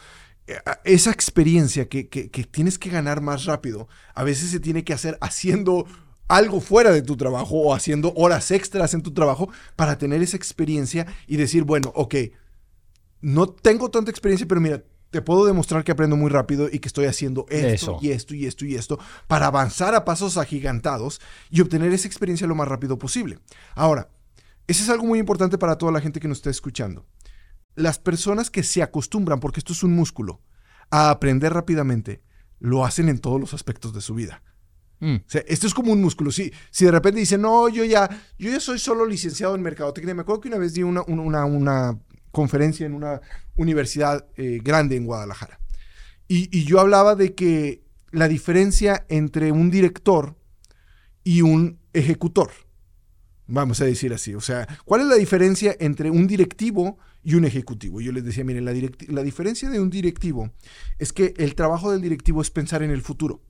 Eh, 0.47 0.55
Esa 0.83 1.11
experiencia 1.11 1.87
que, 1.87 2.09
que- 2.09 2.29
que 2.31 2.43
tienes 2.43 2.77
que 2.79 2.89
ganar 2.89 3.21
más 3.21 3.45
rápido, 3.45 3.87
a 4.15 4.23
veces 4.23 4.49
se 4.49 4.59
tiene 4.59 4.83
que 4.83 4.93
hacer 4.93 5.17
haciendo 5.21 5.85
algo 6.27 6.59
fuera 6.59 6.91
de 6.91 7.01
tu 7.01 7.15
trabajo 7.15 7.55
o 7.55 7.73
haciendo 7.73 8.13
horas 8.15 8.51
extras 8.51 8.93
en 8.93 9.01
tu 9.01 9.13
trabajo 9.13 9.49
para 9.75 9.97
tener 9.97 10.21
esa 10.21 10.35
experiencia 10.37 11.05
y 11.27 11.37
decir, 11.37 11.63
bueno, 11.63 11.91
ok, 11.95 12.15
no 13.21 13.47
tengo 13.47 13.89
tanta 13.89 14.11
experiencia, 14.11 14.47
pero 14.47 14.61
mira, 14.61 14.83
te 15.09 15.21
puedo 15.21 15.45
demostrar 15.45 15.83
que 15.83 15.91
aprendo 15.91 16.15
muy 16.17 16.29
rápido 16.29 16.67
y 16.71 16.79
que 16.79 16.87
estoy 16.87 17.05
haciendo 17.05 17.45
esto 17.49 17.67
Eso. 17.67 17.99
y 18.01 18.11
esto 18.11 18.35
y 18.35 18.45
esto 18.45 18.65
y 18.65 18.75
esto 18.75 18.99
para 19.27 19.47
avanzar 19.47 19.95
a 19.95 20.03
pasos 20.03 20.37
agigantados 20.37 21.21
y 21.49 21.61
obtener 21.61 21.93
esa 21.93 22.07
experiencia 22.07 22.45
lo 22.47 22.55
más 22.55 22.67
rápido 22.67 22.97
posible. 22.99 23.39
Ahora, 23.73 24.09
eso 24.67 24.83
es 24.83 24.89
algo 24.89 25.05
muy 25.05 25.19
importante 25.19 25.57
para 25.57 25.77
toda 25.77 25.91
la 25.91 26.01
gente 26.01 26.19
que 26.19 26.27
nos 26.27 26.39
está 26.39 26.49
escuchando. 26.49 27.05
Las 27.75 27.99
personas 27.99 28.49
que 28.49 28.63
se 28.63 28.81
acostumbran, 28.83 29.39
porque 29.39 29.59
esto 29.59 29.73
es 29.73 29.83
un 29.83 29.93
músculo, 29.93 30.41
a 30.89 31.09
aprender 31.09 31.53
rápidamente, 31.53 32.21
lo 32.59 32.85
hacen 32.85 33.07
en 33.09 33.19
todos 33.19 33.39
los 33.39 33.53
aspectos 33.53 33.93
de 33.93 34.01
su 34.01 34.15
vida. 34.15 34.43
Mm. 34.99 35.15
O 35.17 35.29
sea, 35.29 35.43
esto 35.47 35.67
es 35.67 35.73
como 35.73 35.91
un 35.91 36.01
músculo. 36.01 36.31
Si, 36.31 36.51
si 36.71 36.85
de 36.85 36.91
repente 36.91 37.19
dicen, 37.19 37.41
no, 37.41 37.69
yo 37.69 37.83
ya, 37.83 38.09
yo 38.39 38.49
ya 38.49 38.59
soy 38.59 38.79
solo 38.79 39.05
licenciado 39.05 39.53
en 39.55 39.61
mercadotecnia. 39.61 40.15
Me 40.15 40.21
acuerdo 40.21 40.41
que 40.41 40.47
una 40.47 40.57
vez 40.57 40.73
di 40.73 40.83
una, 40.83 41.03
una, 41.03 41.45
una- 41.45 41.99
conferencia 42.31 42.85
en 42.85 42.93
una 42.93 43.21
universidad 43.55 44.27
eh, 44.35 44.59
grande 44.63 44.95
en 44.95 45.05
Guadalajara. 45.05 45.59
Y, 46.27 46.55
y 46.55 46.65
yo 46.65 46.79
hablaba 46.79 47.15
de 47.15 47.33
que 47.33 47.83
la 48.11 48.27
diferencia 48.27 49.05
entre 49.09 49.51
un 49.51 49.71
director 49.71 50.37
y 51.23 51.41
un 51.41 51.79
ejecutor. 51.93 52.51
Vamos 53.47 53.81
a 53.81 53.85
decir 53.85 54.13
así. 54.13 54.35
O 54.35 54.41
sea, 54.41 54.67
¿cuál 54.85 55.01
es 55.01 55.07
la 55.07 55.15
diferencia 55.15 55.75
entre 55.79 56.11
un 56.11 56.27
directivo 56.27 56.97
y 57.23 57.35
un 57.35 57.45
ejecutivo? 57.45 58.01
Yo 58.01 58.11
les 58.11 58.25
decía, 58.25 58.43
miren, 58.43 58.65
la, 58.65 58.73
la 59.07 59.23
diferencia 59.23 59.69
de 59.69 59.79
un 59.79 59.89
directivo 59.89 60.51
es 60.99 61.13
que 61.13 61.33
el 61.37 61.55
trabajo 61.55 61.91
del 61.91 62.01
directivo 62.01 62.41
es 62.41 62.51
pensar 62.51 62.83
en 62.83 62.91
el 62.91 63.01
futuro. 63.01 63.41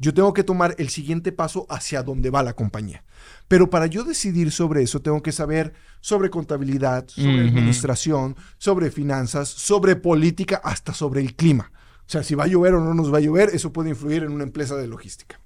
Yo 0.00 0.14
tengo 0.14 0.32
que 0.32 0.44
tomar 0.44 0.74
el 0.78 0.88
siguiente 0.88 1.30
paso 1.30 1.66
hacia 1.68 2.02
donde 2.02 2.30
va 2.30 2.42
la 2.42 2.54
compañía. 2.54 3.04
Pero 3.48 3.68
para 3.68 3.86
yo 3.86 4.02
decidir 4.02 4.50
sobre 4.50 4.82
eso, 4.82 5.02
tengo 5.02 5.22
que 5.22 5.30
saber 5.30 5.74
sobre 6.00 6.30
contabilidad, 6.30 7.06
sobre 7.06 7.42
administración, 7.42 8.34
sobre 8.56 8.90
finanzas, 8.90 9.48
sobre 9.48 9.96
política, 9.96 10.58
hasta 10.64 10.94
sobre 10.94 11.20
el 11.20 11.36
clima. 11.36 11.70
O 12.06 12.08
sea, 12.10 12.22
si 12.22 12.34
va 12.34 12.44
a 12.44 12.46
llover 12.46 12.74
o 12.74 12.80
no 12.82 12.94
nos 12.94 13.12
va 13.12 13.18
a 13.18 13.20
llover, 13.20 13.50
eso 13.52 13.74
puede 13.74 13.90
influir 13.90 14.22
en 14.22 14.32
una 14.32 14.42
empresa 14.42 14.74
de 14.74 14.88
logística. 14.88 15.38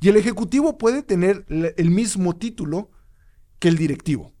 Y 0.00 0.08
el 0.08 0.16
ejecutivo 0.16 0.78
puede 0.78 1.02
tener 1.02 1.44
el 1.48 1.90
mismo 1.90 2.36
título 2.36 2.90
que 3.60 3.68
el 3.68 3.76
directivo. 3.76 4.32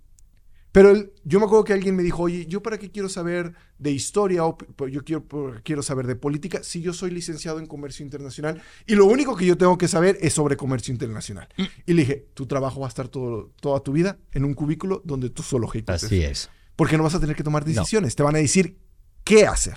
Pero 0.72 0.94
yo 1.24 1.40
me 1.40 1.46
acuerdo 1.46 1.64
que 1.64 1.72
alguien 1.72 1.96
me 1.96 2.02
dijo, 2.02 2.22
oye, 2.22 2.46
¿yo 2.46 2.62
para 2.62 2.78
qué 2.78 2.90
quiero 2.90 3.08
saber 3.08 3.54
de 3.78 3.90
historia 3.90 4.44
o 4.44 4.56
yo 4.88 5.04
quiero, 5.04 5.26
quiero 5.64 5.82
saber 5.82 6.06
de 6.06 6.14
política 6.14 6.62
si 6.62 6.80
yo 6.80 6.92
soy 6.92 7.10
licenciado 7.10 7.58
en 7.58 7.66
comercio 7.66 8.04
internacional 8.04 8.62
y 8.86 8.94
lo 8.94 9.06
único 9.06 9.36
que 9.36 9.46
yo 9.46 9.58
tengo 9.58 9.76
que 9.78 9.88
saber 9.88 10.16
es 10.20 10.34
sobre 10.34 10.56
comercio 10.56 10.92
internacional? 10.92 11.48
Mm. 11.56 11.64
Y 11.86 11.92
le 11.94 12.02
dije, 12.02 12.28
tu 12.34 12.46
trabajo 12.46 12.80
va 12.80 12.86
a 12.86 12.88
estar 12.88 13.08
todo, 13.08 13.50
toda 13.60 13.80
tu 13.80 13.92
vida 13.92 14.18
en 14.32 14.44
un 14.44 14.54
cubículo 14.54 15.02
donde 15.04 15.30
tú 15.30 15.42
solo 15.42 15.66
ejecutas. 15.66 16.04
Así 16.04 16.22
es. 16.22 16.50
Porque 16.76 16.96
no 16.96 17.02
vas 17.02 17.16
a 17.16 17.20
tener 17.20 17.34
que 17.34 17.42
tomar 17.42 17.64
decisiones, 17.64 18.14
te 18.14 18.22
van 18.22 18.36
a 18.36 18.38
decir 18.38 18.78
qué 19.24 19.46
hacer. 19.46 19.76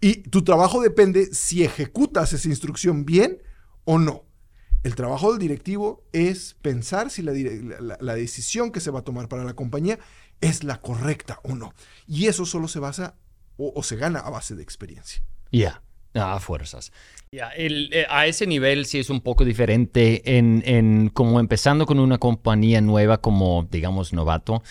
Y 0.00 0.22
tu 0.22 0.44
trabajo 0.44 0.80
depende 0.80 1.26
si 1.34 1.64
ejecutas 1.64 2.32
esa 2.32 2.48
instrucción 2.48 3.04
bien 3.04 3.42
o 3.84 3.98
no. 3.98 4.25
El 4.82 4.94
trabajo 4.94 5.30
del 5.30 5.40
directivo 5.40 6.04
es 6.12 6.56
pensar 6.62 7.10
si 7.10 7.22
la, 7.22 7.32
decisión 8.14 8.70
que 8.70 8.80
se 8.80 8.90
va 8.90 9.00
a 9.00 9.02
tomar 9.02 9.28
para 9.28 9.44
la 9.44 9.54
compañía 9.54 9.98
es 10.40 10.64
la 10.64 10.80
correcta 10.80 11.40
o 11.42 11.54
no. 11.54 11.74
Y 12.06 12.26
eso 12.26 12.46
solo 12.46 12.68
se 12.68 12.78
basa 12.78 13.16
o, 13.56 13.82
se 13.82 13.96
gana 13.96 14.20
a 14.20 14.30
base 14.30 14.54
de 14.54 14.62
experiencia. 14.62 15.22
Ya, 15.50 15.82
a 16.14 16.38
fuerzas. 16.40 16.92
Eh, 17.32 18.06
a 18.08 18.26
ese 18.26 18.46
nivel 18.46 18.86
sí 18.86 18.98
es 18.98 19.10
un 19.10 19.20
poco 19.20 19.44
diferente 19.44 20.36
en, 20.36 21.10
como 21.10 21.40
empezando 21.40 21.86
con 21.86 21.98
una 21.98 22.18
compañía 22.18 22.80
nueva 22.80 23.20
como, 23.20 23.66
digamos, 23.70 24.12
novato. 24.12 24.62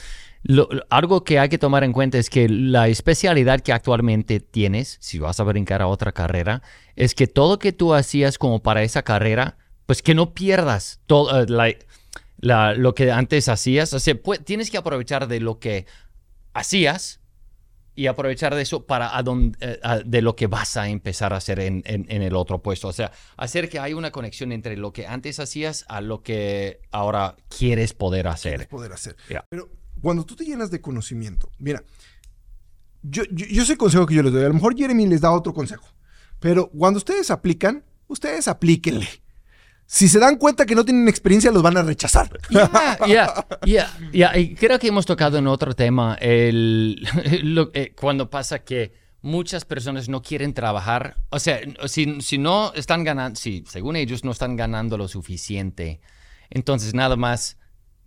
algo 0.89 1.23
que 1.23 1.39
hay 1.39 1.49
que 1.49 1.57
tomar 1.57 1.83
en 1.83 1.93
cuenta 1.93 2.17
es 2.17 2.29
que 2.29 2.47
la 2.47 2.87
especialidad 2.87 3.61
que 3.61 3.73
actualmente 3.73 4.39
tienes, 4.39 4.97
si 5.01 5.19
vas 5.19 5.39
a 5.39 5.43
brincar 5.43 5.81
a 5.81 5.87
otra 5.87 6.11
carrera, 6.11 6.61
es 6.95 7.15
que 7.15 7.27
todo 7.27 7.59
que 7.59 7.73
tú 7.73 7.93
hacías 7.93 8.37
como 8.37 8.61
para 8.63 8.83
esa 8.83 9.03
carrera, 9.03 9.57
pues 9.85 10.01
que 10.01 10.15
no 10.15 10.33
pierdas 10.33 10.99
todo 11.05 11.43
eh, 11.43 11.77
lo 12.39 12.95
que 12.95 13.11
antes 13.11 13.49
hacías. 13.49 13.93
O 13.93 13.99
sea, 13.99 14.15
tienes 14.43 14.71
que 14.71 14.77
aprovechar 14.77 15.27
de 15.27 15.39
lo 15.39 15.59
que 15.59 15.85
hacías 16.53 17.19
y 17.97 18.07
aprovechar 18.07 18.55
de 18.55 18.61
eso 18.61 18.85
para 18.85 19.11
eh, 19.61 19.79
de 20.05 20.21
lo 20.21 20.35
que 20.35 20.47
vas 20.47 20.75
a 20.75 20.89
empezar 20.89 21.33
a 21.33 21.37
hacer 21.37 21.59
en, 21.59 21.83
el 21.85 22.35
otro 22.35 22.61
puesto. 22.61 22.89
O 22.89 22.93
sea, 22.93 23.11
hacer 23.37 23.69
que 23.69 23.79
haya 23.79 23.95
una 23.95 24.11
conexión 24.11 24.51
entre 24.51 24.75
lo 24.75 24.91
que 24.91 25.07
antes 25.07 25.39
hacías 25.39 25.85
a 25.87 26.01
lo 26.01 26.21
que 26.21 26.81
ahora 26.91 27.37
quieres 27.47 27.93
poder 27.93 28.27
hacer. 28.27 28.67
poder 28.67 28.91
hacer. 28.91 29.15
Pero 29.49 29.69
cuando 30.01 30.25
tú 30.25 30.35
te 30.35 30.43
llenas 30.43 30.71
de 30.71 30.81
conocimiento, 30.81 31.49
mira, 31.57 31.83
yo, 33.01 33.23
yo, 33.31 33.45
yo 33.45 33.65
sé 33.65 33.77
consejo 33.77 34.05
que 34.05 34.15
yo 34.15 34.23
les 34.23 34.33
doy. 34.33 34.43
A 34.43 34.47
lo 34.47 34.55
mejor 34.55 34.75
Jeremy 34.75 35.07
les 35.07 35.21
da 35.21 35.31
otro 35.31 35.53
consejo. 35.53 35.87
Pero 36.39 36.69
cuando 36.69 36.97
ustedes 36.97 37.31
aplican, 37.31 37.85
ustedes 38.07 38.47
aplíquenle 38.47 39.07
si 39.87 40.07
se 40.07 40.19
dan 40.19 40.37
cuenta 40.37 40.65
que 40.65 40.75
no 40.75 40.83
tienen 40.83 41.07
experiencia, 41.07 41.51
los 41.51 41.61
van 41.61 41.77
a 41.77 41.83
rechazar. 41.83 42.29
Creo 44.55 44.79
que 44.79 44.87
hemos 44.87 45.05
tocado 45.05 45.37
en 45.37 45.47
otro 45.47 45.73
tema, 45.73 46.15
el, 46.19 47.07
eh, 47.73 47.93
cuando 47.99 48.29
pasa 48.29 48.59
que 48.59 48.93
muchas 49.21 49.65
personas 49.65 50.09
no 50.09 50.21
quieren 50.21 50.53
trabajar. 50.53 51.17
O 51.29 51.39
sea, 51.39 51.59
si, 51.87 52.21
si 52.21 52.37
no 52.37 52.73
están 52.73 53.03
ganando, 53.03 53.39
si 53.39 53.63
según 53.67 53.95
ellos 53.95 54.23
no 54.23 54.31
están 54.31 54.55
ganando 54.55 54.97
lo 54.97 55.07
suficiente, 55.07 55.99
entonces 56.49 56.93
nada 56.93 57.15
más 57.15 57.57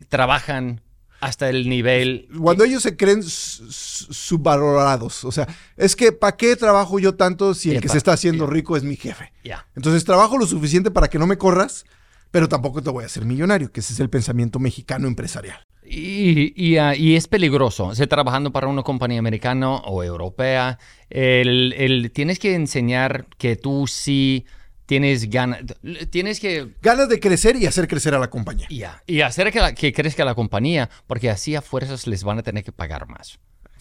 trabajan 0.08 0.80
hasta 1.20 1.48
el 1.48 1.68
nivel. 1.68 2.28
Cuando 2.38 2.64
ellos 2.64 2.82
se 2.82 2.96
creen 2.96 3.22
subvalorados. 3.22 5.25
O 5.25 5.32
sea, 5.32 5.48
es 5.76 5.96
que 5.96 6.12
¿para 6.12 6.37
qué 6.37 6.54
trabajo 6.56 6.98
yo 6.98 7.14
tanto 7.14 7.54
si 7.54 7.72
el 7.72 7.80
que 7.80 7.88
se 7.88 7.98
está 7.98 8.12
haciendo 8.12 8.46
rico 8.46 8.76
es 8.76 8.84
mi 8.84 8.96
jefe? 8.96 9.32
Entonces 9.75 10.04
trabajo 10.04 10.38
lo 10.38 10.46
suficiente 10.46 10.90
para 10.90 11.08
que 11.08 11.18
no 11.18 11.26
me 11.26 11.38
corras, 11.38 11.87
pero 12.30 12.48
tampoco 12.48 12.82
te 12.82 12.90
voy 12.90 13.04
a 13.04 13.06
hacer 13.06 13.25
millonario, 13.25 13.72
que 13.72 13.80
ese 13.80 13.94
es 13.94 14.00
el 14.00 14.10
pensamiento 14.10 14.58
mexicano 14.58 15.08
empresarial. 15.08 15.66
Y, 15.90 16.76
ah, 16.76 16.94
y, 16.94 17.16
es 17.16 17.28
peligroso. 17.28 17.87
O 17.87 18.06
trabajando 18.06 18.52
para 18.52 18.66
una 18.66 18.82
compañía 18.82 19.18
americana 19.18 19.76
o 19.76 20.04
europea, 20.04 20.78
el, 21.08 21.72
el, 21.78 22.12
tienes 22.12 22.38
que 22.38 22.54
enseñar 22.54 23.26
que 23.38 23.56
tú 23.56 23.87
sí 23.87 24.44
tienes 24.88 25.28
ganas, 25.28 25.61
tienes 26.09 26.40
que... 26.40 26.75
Ganas 26.80 27.11
de 27.11 27.21
crecer 27.21 27.57
y 27.57 27.66
hacer 27.66 27.87
crecer 27.87 28.14
a 28.14 28.18
la 28.18 28.30
compañía. 28.30 28.66
y 29.07 29.21
hacer 29.21 29.52
que, 29.52 29.75
que 29.75 29.92
crezca 29.92 30.25
la 30.25 30.35
compañía, 30.35 30.88
porque 31.07 31.28
así 31.28 31.54
a 31.54 31.61
fuerzas 31.61 32.07
les 32.07 32.25
van 32.25 32.38
a 32.38 32.42
tener 32.42 32.64
que 32.64 32.73
pagar 32.73 33.07
más. 33.07 33.38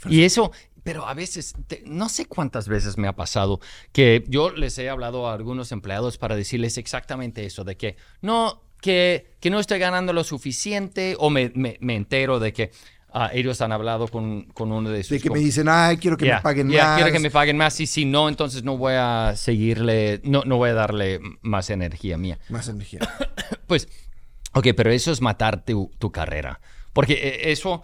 Y 0.10 0.24
eso, 0.24 0.52
pero 0.84 1.08
a 1.08 1.14
veces, 1.14 1.56
no 1.86 2.10
sé 2.10 2.26
cuántas 2.26 2.68
veces 2.68 2.98
me 2.98 3.08
ha 3.08 3.16
pasado 3.16 3.62
que 3.94 4.26
yo 4.28 4.52
les 4.52 4.78
he 4.80 4.90
hablado 4.90 5.30
a 5.30 5.34
algunos 5.34 5.72
empleados 5.72 6.18
para 6.18 6.36
decirles 6.36 6.78
exactamente 6.78 7.46
eso, 7.46 7.64
de 7.64 7.78
que 7.78 7.96
no, 8.22 8.62
que, 8.82 9.38
que 9.40 9.50
no 9.50 9.62
estoy 9.62 9.80
ganando 9.80 10.12
lo 10.12 10.26
suficiente 10.26 11.16
o 11.20 11.30
me, 11.30 11.54
me, 11.56 11.78
me 11.80 11.96
entero 11.96 12.42
de 12.42 12.52
que 12.52 12.72
Ah, 13.10 13.32
ellos 13.34 13.62
han 13.62 13.72
hablado 13.72 14.08
con, 14.08 14.44
con, 14.54 14.72
uno 14.72 14.90
de 14.90 15.02
sus... 15.02 15.12
De 15.12 15.20
que 15.22 15.30
me 15.30 15.40
dicen, 15.40 15.68
ay, 15.70 15.98
quiero 15.98 16.18
que 16.18 16.26
me 16.26 16.42
paguen 16.42 16.68
más. 16.68 16.98
quiero 16.98 17.12
que 17.12 17.20
me 17.20 17.32
paguen 17.32 17.58
más 17.58 17.80
y 17.80 17.88
si 17.88 18.06
no, 18.06 18.28
entonces 18.28 18.64
no 18.64 18.78
voy 18.78 18.96
a 18.98 19.34
seguirle, 19.36 20.20
no, 20.24 20.44
no 20.46 20.58
voy 20.58 20.72
a 20.72 20.74
darle 20.74 21.20
más 21.42 21.70
energía 21.70 22.18
mía. 22.18 22.38
Más 22.50 22.68
energía. 22.68 23.00
pues, 23.68 23.88
ok, 24.54 24.68
pero 24.76 24.92
eso 24.92 25.12
es 25.12 25.22
matar 25.22 25.64
tu, 25.64 25.90
tu 26.00 26.12
carrera. 26.12 26.60
Porque 26.92 27.14
eh, 27.14 27.52
eso, 27.52 27.82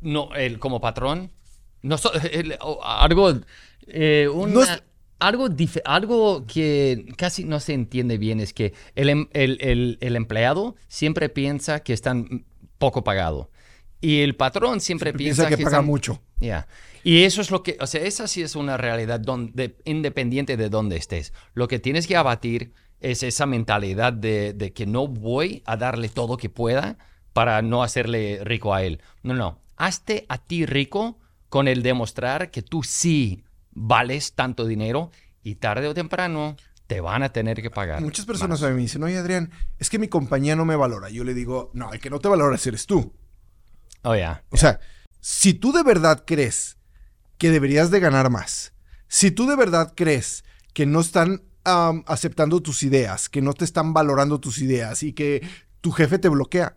no, 0.00 0.32
el, 0.34 0.58
como 0.58 0.80
patrón, 0.80 1.30
no, 1.82 1.96
algo... 2.84 3.34
Eh, 3.88 4.28
algo, 5.18 5.48
algo 5.84 6.46
que 6.46 7.06
casi 7.16 7.44
no 7.44 7.60
se 7.60 7.74
entiende 7.74 8.18
bien 8.18 8.40
es 8.40 8.52
que 8.52 8.74
el, 8.96 9.08
em, 9.08 9.28
el, 9.32 9.58
el, 9.60 9.98
el 10.00 10.16
empleado 10.16 10.74
siempre 10.88 11.28
piensa 11.28 11.80
que 11.80 11.92
están 11.92 12.44
poco 12.78 13.04
pagado. 13.04 13.48
Y 14.02 14.20
el 14.20 14.34
patrón 14.34 14.80
siempre, 14.80 15.12
piensa, 15.14 15.48
que, 15.48 15.56
paga 15.56 15.80
mucho. 15.80 16.20
Ya. 16.40 16.66
Y 17.04 17.22
eso 17.22 17.40
es 17.40 17.50
lo 17.50 17.62
que, 17.62 17.78
o 17.80 17.86
sea, 17.86 18.02
esa 18.02 18.26
sí 18.26 18.42
es 18.42 18.56
una 18.56 18.76
realidad 18.76 19.20
donde, 19.20 19.76
independiente 19.84 20.56
de 20.56 20.68
dónde 20.68 20.96
estés. 20.96 21.32
Lo 21.54 21.68
que 21.68 21.78
tienes 21.78 22.06
que 22.06 22.16
abatir 22.16 22.74
es 23.00 23.22
esa 23.22 23.46
mentalidad 23.46 24.12
de, 24.12 24.52
de, 24.52 24.72
que 24.72 24.86
no 24.86 25.06
voy 25.06 25.62
a 25.66 25.76
darle 25.76 26.08
todo 26.08 26.36
que 26.36 26.50
pueda 26.50 26.98
para 27.32 27.62
no 27.62 27.84
hacerle 27.84 28.40
rico 28.42 28.74
a 28.74 28.82
él. 28.82 29.00
No, 29.22 29.34
no. 29.34 29.60
Hazte 29.76 30.26
a 30.28 30.38
ti 30.38 30.66
rico 30.66 31.18
con 31.48 31.68
el 31.68 31.82
demostrar 31.82 32.50
que 32.50 32.62
tú 32.62 32.82
sí 32.82 33.44
vales 33.70 34.34
tanto 34.34 34.66
dinero 34.66 35.12
y 35.44 35.56
tarde 35.56 35.86
o 35.86 35.94
temprano 35.94 36.56
te 36.86 37.00
van 37.00 37.22
a 37.22 37.30
tener 37.30 37.62
que 37.62 37.70
pagar. 37.70 38.00
Muchas 38.00 38.26
personas 38.26 38.62
a 38.62 38.68
mí 38.68 38.74
me 38.74 38.82
dicen, 38.82 39.02
oye 39.02 39.16
Adrián, 39.16 39.50
es 39.78 39.88
que 39.88 39.98
mi 39.98 40.08
compañía 40.08 40.56
no 40.56 40.64
me 40.64 40.76
valora. 40.76 41.08
Yo 41.08 41.24
le 41.24 41.34
digo, 41.34 41.70
no, 41.72 41.92
el 41.92 42.00
que 42.00 42.10
no 42.10 42.18
te 42.18 42.28
valora 42.28 42.58
eres 42.62 42.86
tú. 42.86 43.14
Oh, 44.02 44.14
ya. 44.14 44.44
O 44.50 44.56
sea, 44.56 44.80
si 45.20 45.54
tú 45.54 45.72
de 45.72 45.82
verdad 45.82 46.24
crees 46.26 46.76
que 47.38 47.50
deberías 47.50 47.90
de 47.90 48.00
ganar 48.00 48.30
más, 48.30 48.72
si 49.08 49.30
tú 49.30 49.46
de 49.46 49.56
verdad 49.56 49.92
crees 49.96 50.44
que 50.74 50.86
no 50.86 51.00
están 51.00 51.42
aceptando 51.64 52.60
tus 52.60 52.82
ideas, 52.82 53.28
que 53.28 53.40
no 53.40 53.52
te 53.52 53.64
están 53.64 53.92
valorando 53.92 54.40
tus 54.40 54.58
ideas 54.58 55.02
y 55.02 55.12
que 55.12 55.46
tu 55.80 55.92
jefe 55.92 56.18
te 56.18 56.28
bloquea, 56.28 56.76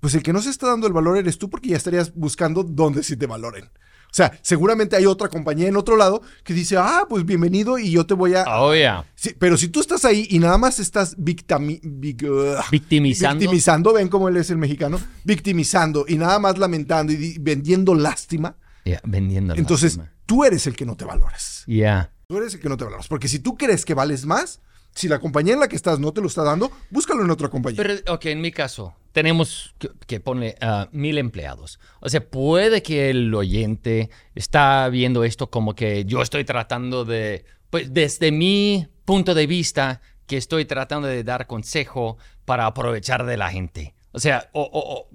pues 0.00 0.14
el 0.14 0.22
que 0.22 0.34
no 0.34 0.42
se 0.42 0.50
está 0.50 0.66
dando 0.66 0.86
el 0.86 0.92
valor 0.92 1.16
eres 1.16 1.38
tú 1.38 1.48
porque 1.48 1.70
ya 1.70 1.76
estarías 1.76 2.14
buscando 2.14 2.62
dónde 2.62 3.02
sí 3.02 3.16
te 3.16 3.26
valoren. 3.26 3.70
O 4.14 4.16
sea, 4.16 4.38
seguramente 4.42 4.94
hay 4.94 5.06
otra 5.06 5.28
compañía 5.28 5.66
en 5.66 5.74
otro 5.76 5.96
lado 5.96 6.22
que 6.44 6.54
dice, 6.54 6.76
ah, 6.76 7.04
pues 7.08 7.26
bienvenido 7.26 7.80
y 7.80 7.90
yo 7.90 8.06
te 8.06 8.14
voy 8.14 8.36
a... 8.36 8.44
Oh, 8.46 8.72
yeah. 8.72 9.04
sí, 9.16 9.34
pero 9.36 9.56
si 9.56 9.66
tú 9.66 9.80
estás 9.80 10.04
ahí 10.04 10.28
y 10.30 10.38
nada 10.38 10.56
más 10.56 10.78
estás 10.78 11.16
victimizando. 11.18 12.70
Victimizando, 12.70 13.92
ven 13.92 14.06
cómo 14.08 14.28
él 14.28 14.36
es 14.36 14.50
el 14.50 14.58
mexicano. 14.58 15.00
Victimizando 15.24 16.04
y 16.06 16.14
nada 16.14 16.38
más 16.38 16.58
lamentando 16.58 17.12
y 17.12 17.38
vendiendo 17.40 17.96
lástima. 17.96 18.56
Yeah, 18.84 19.00
vendiendo 19.02 19.56
Entonces, 19.56 19.98
tú 20.26 20.44
eres 20.44 20.68
el 20.68 20.76
que 20.76 20.86
no 20.86 20.94
te 20.94 21.04
valoras. 21.04 21.64
Ya. 21.66 22.12
Tú 22.28 22.36
eres 22.36 22.54
el 22.54 22.60
que 22.60 22.68
no 22.68 22.76
te 22.76 22.84
valoras. 22.84 23.08
Porque 23.08 23.26
si 23.26 23.40
tú 23.40 23.56
crees 23.56 23.84
que 23.84 23.94
vales 23.94 24.26
más, 24.26 24.60
si 24.94 25.08
la 25.08 25.18
compañía 25.18 25.54
en 25.54 25.60
la 25.60 25.68
que 25.68 25.76
estás 25.76 25.98
no 25.98 26.12
te 26.12 26.20
lo 26.20 26.26
está 26.28 26.42
dando, 26.42 26.70
búscalo 26.90 27.22
en 27.24 27.30
otra 27.30 27.48
compañía. 27.48 27.82
Pero, 27.82 27.94
ok, 28.14 28.26
en 28.26 28.40
mi 28.40 28.52
caso, 28.52 28.94
tenemos 29.12 29.74
que, 29.78 29.90
que 30.06 30.20
ponerle 30.20 30.56
a 30.60 30.88
mil 30.92 31.18
empleados. 31.18 31.78
O 32.00 32.08
sea, 32.08 32.24
puede 32.28 32.82
que 32.82 33.10
el 33.10 33.34
oyente 33.34 34.10
está 34.34 34.88
viendo 34.88 35.24
esto 35.24 35.50
como 35.50 35.74
que 35.74 36.04
yo 36.04 36.22
estoy 36.22 36.44
tratando 36.44 37.04
de, 37.04 37.44
pues 37.70 37.92
desde 37.92 38.30
mi 38.32 38.86
punto 39.04 39.34
de 39.34 39.46
vista, 39.46 40.00
que 40.26 40.36
estoy 40.36 40.64
tratando 40.64 41.06
de 41.08 41.22
dar 41.24 41.46
consejo 41.46 42.16
para 42.44 42.66
aprovechar 42.66 43.26
de 43.26 43.36
la 43.36 43.50
gente. 43.50 43.94
O 44.12 44.20
sea, 44.20 44.48
o, 44.52 44.62
o, 44.62 44.94
o- 45.00 45.08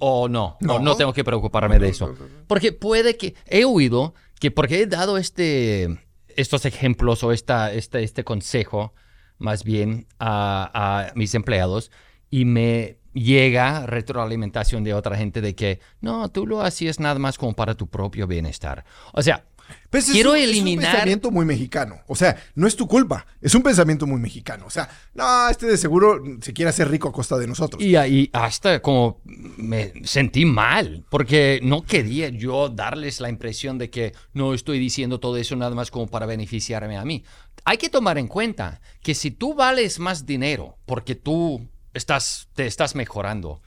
o 0.00 0.28
no, 0.28 0.56
no, 0.60 0.78
No. 0.78 0.80
no 0.80 0.96
tengo 0.96 1.12
que 1.12 1.22
preocuparme 1.22 1.78
de 1.78 1.90
eso. 1.90 2.12
Porque 2.48 2.72
puede 2.72 3.16
que, 3.16 3.34
he 3.46 3.64
oído 3.64 4.14
que 4.40 4.50
porque 4.50 4.80
he 4.82 4.86
dado 4.86 5.18
este, 5.18 6.00
estos 6.34 6.64
ejemplos 6.64 7.22
o 7.22 7.30
esta, 7.30 7.72
este, 7.72 8.02
este 8.02 8.24
consejo, 8.24 8.92
más 9.38 9.64
bien, 9.64 10.06
a, 10.18 11.08
a 11.10 11.12
mis 11.14 11.34
empleados, 11.34 11.90
y 12.30 12.44
me 12.44 12.98
llega 13.14 13.86
retroalimentación 13.86 14.84
de 14.84 14.94
otra 14.94 15.16
gente 15.16 15.40
de 15.40 15.54
que, 15.54 15.80
no, 16.00 16.28
tú 16.30 16.46
lo 16.46 16.62
hacías 16.62 17.00
nada 17.00 17.18
más 17.18 17.38
como 17.38 17.54
para 17.54 17.74
tu 17.74 17.86
propio 17.88 18.26
bienestar. 18.26 18.84
O 19.12 19.22
sea, 19.22 19.44
Pues 19.90 20.06
es 20.08 20.12
quiero 20.12 20.32
un- 20.32 20.36
eliminar... 20.38 20.84
Es 20.84 20.88
un 20.88 20.92
pensamiento 20.92 21.30
muy 21.30 21.44
mexicano. 21.44 21.96
O 22.06 22.14
sea, 22.14 22.36
no 22.54 22.66
es 22.66 22.76
tu 22.76 22.86
culpa. 22.86 23.26
Es 23.40 23.54
un 23.54 23.62
pensamiento 23.62 24.06
muy 24.06 24.20
mexicano. 24.20 24.66
O 24.66 24.70
sea, 24.70 24.88
no, 25.14 25.48
este 25.48 25.66
de 25.66 25.76
seguro 25.76 26.22
se 26.40 26.52
quiere 26.52 26.68
hacer 26.68 26.88
rico 26.90 27.08
a 27.08 27.12
costa 27.12 27.36
de 27.38 27.46
nosotros. 27.46 27.82
Y 27.82 27.96
ahí 27.96 28.30
hasta 28.32 28.80
como 28.80 29.20
me 29.24 29.92
sentí 30.04 30.44
mal, 30.44 31.04
porque 31.10 31.60
no 31.62 31.82
quería 31.82 32.28
yo 32.28 32.68
darles 32.68 33.20
la 33.20 33.28
impresión 33.30 33.78
de 33.78 33.90
que 33.90 34.12
no 34.32 34.54
estoy 34.54 34.78
diciendo 34.78 35.18
todo 35.20 35.36
eso 35.38 35.56
nada 35.56 35.74
más 35.74 35.90
como 35.90 36.06
para 36.06 36.26
beneficiarme 36.26 36.96
a 36.96 37.04
mí. 37.04 37.24
Hay 37.64 37.78
que 37.78 37.88
tomar 37.90 38.18
en 38.18 38.28
cuenta 38.28 38.80
que 39.02 39.14
si 39.14 39.30
tú 39.30 39.54
vales 39.54 39.98
más 39.98 40.24
dinero 40.26 40.76
porque 40.86 41.14
tú 41.14 41.68
estás, 41.94 42.48
te 42.54 42.66
estás 42.66 42.94
mejorando, 42.94 43.60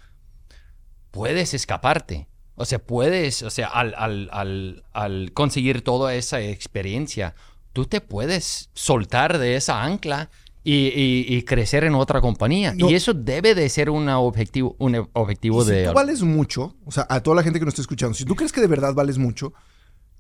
puedes 1.12 1.54
escaparte. 1.54 2.28
O 2.56 2.66
sea, 2.66 2.80
puedes, 2.80 3.42
o 3.44 3.50
sea, 3.50 3.68
al, 3.68 3.94
al- 3.98 4.30
al- 4.32 4.84
al 4.94 5.32
conseguir 5.34 5.82
toda 5.84 6.14
esa 6.16 6.42
experiencia, 6.42 7.34
tú 7.74 7.86
te 7.86 8.02
puedes 8.02 8.70
soltar 8.74 9.38
de 9.38 9.56
esa 9.56 9.84
ancla 9.84 10.30
y, 10.64 10.88
y- 10.88 11.26
y 11.28 11.44
crecer 11.44 11.84
en 11.86 11.96
otra 11.96 12.22
compañía. 12.22 12.74
No. 12.76 12.90
Y 12.90 12.94
eso 12.94 13.14
debe 13.14 13.56
de 13.56 13.68
ser 13.70 13.90
una 13.90 14.20
objetivo, 14.20 14.76
un 14.80 15.08
objetivo 15.14 15.64
Y 15.64 15.66
si 15.66 15.72
de... 15.72 15.86
tú 15.88 15.94
vales 15.94 16.22
mucho, 16.22 16.76
o 16.86 16.92
sea, 16.92 17.08
a 17.10 17.22
toda 17.24 17.38
la 17.38 17.44
gente 17.44 17.58
que 17.58 17.66
nos 17.66 17.74
está 17.74 17.82
escuchando, 17.82 18.14
si 18.14 18.26
tú 18.26 18.36
crees 18.36 18.52
que 18.52 18.62
de 18.62 18.68
verdad 18.68 18.94
vales 18.94 19.18
mucho, 19.18 19.54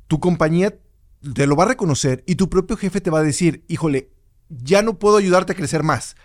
tu 0.07 0.19
compañía 0.19 0.73
te 1.33 1.45
lo 1.47 1.55
va 1.55 1.65
a 1.65 1.67
reconocer 1.69 2.23
y 2.27 2.35
tu 2.35 2.49
propio 2.49 2.77
jefe 2.77 3.01
te 3.01 3.09
va 3.09 3.19
a 3.19 3.23
decir, 3.23 3.63
híjole, 3.67 4.09
ya 4.49 4.81
no 4.81 4.97
puedo 4.99 5.17
ayudarte 5.17 5.53
a 5.53 5.55
crecer 5.55 5.83
más. 5.83 6.15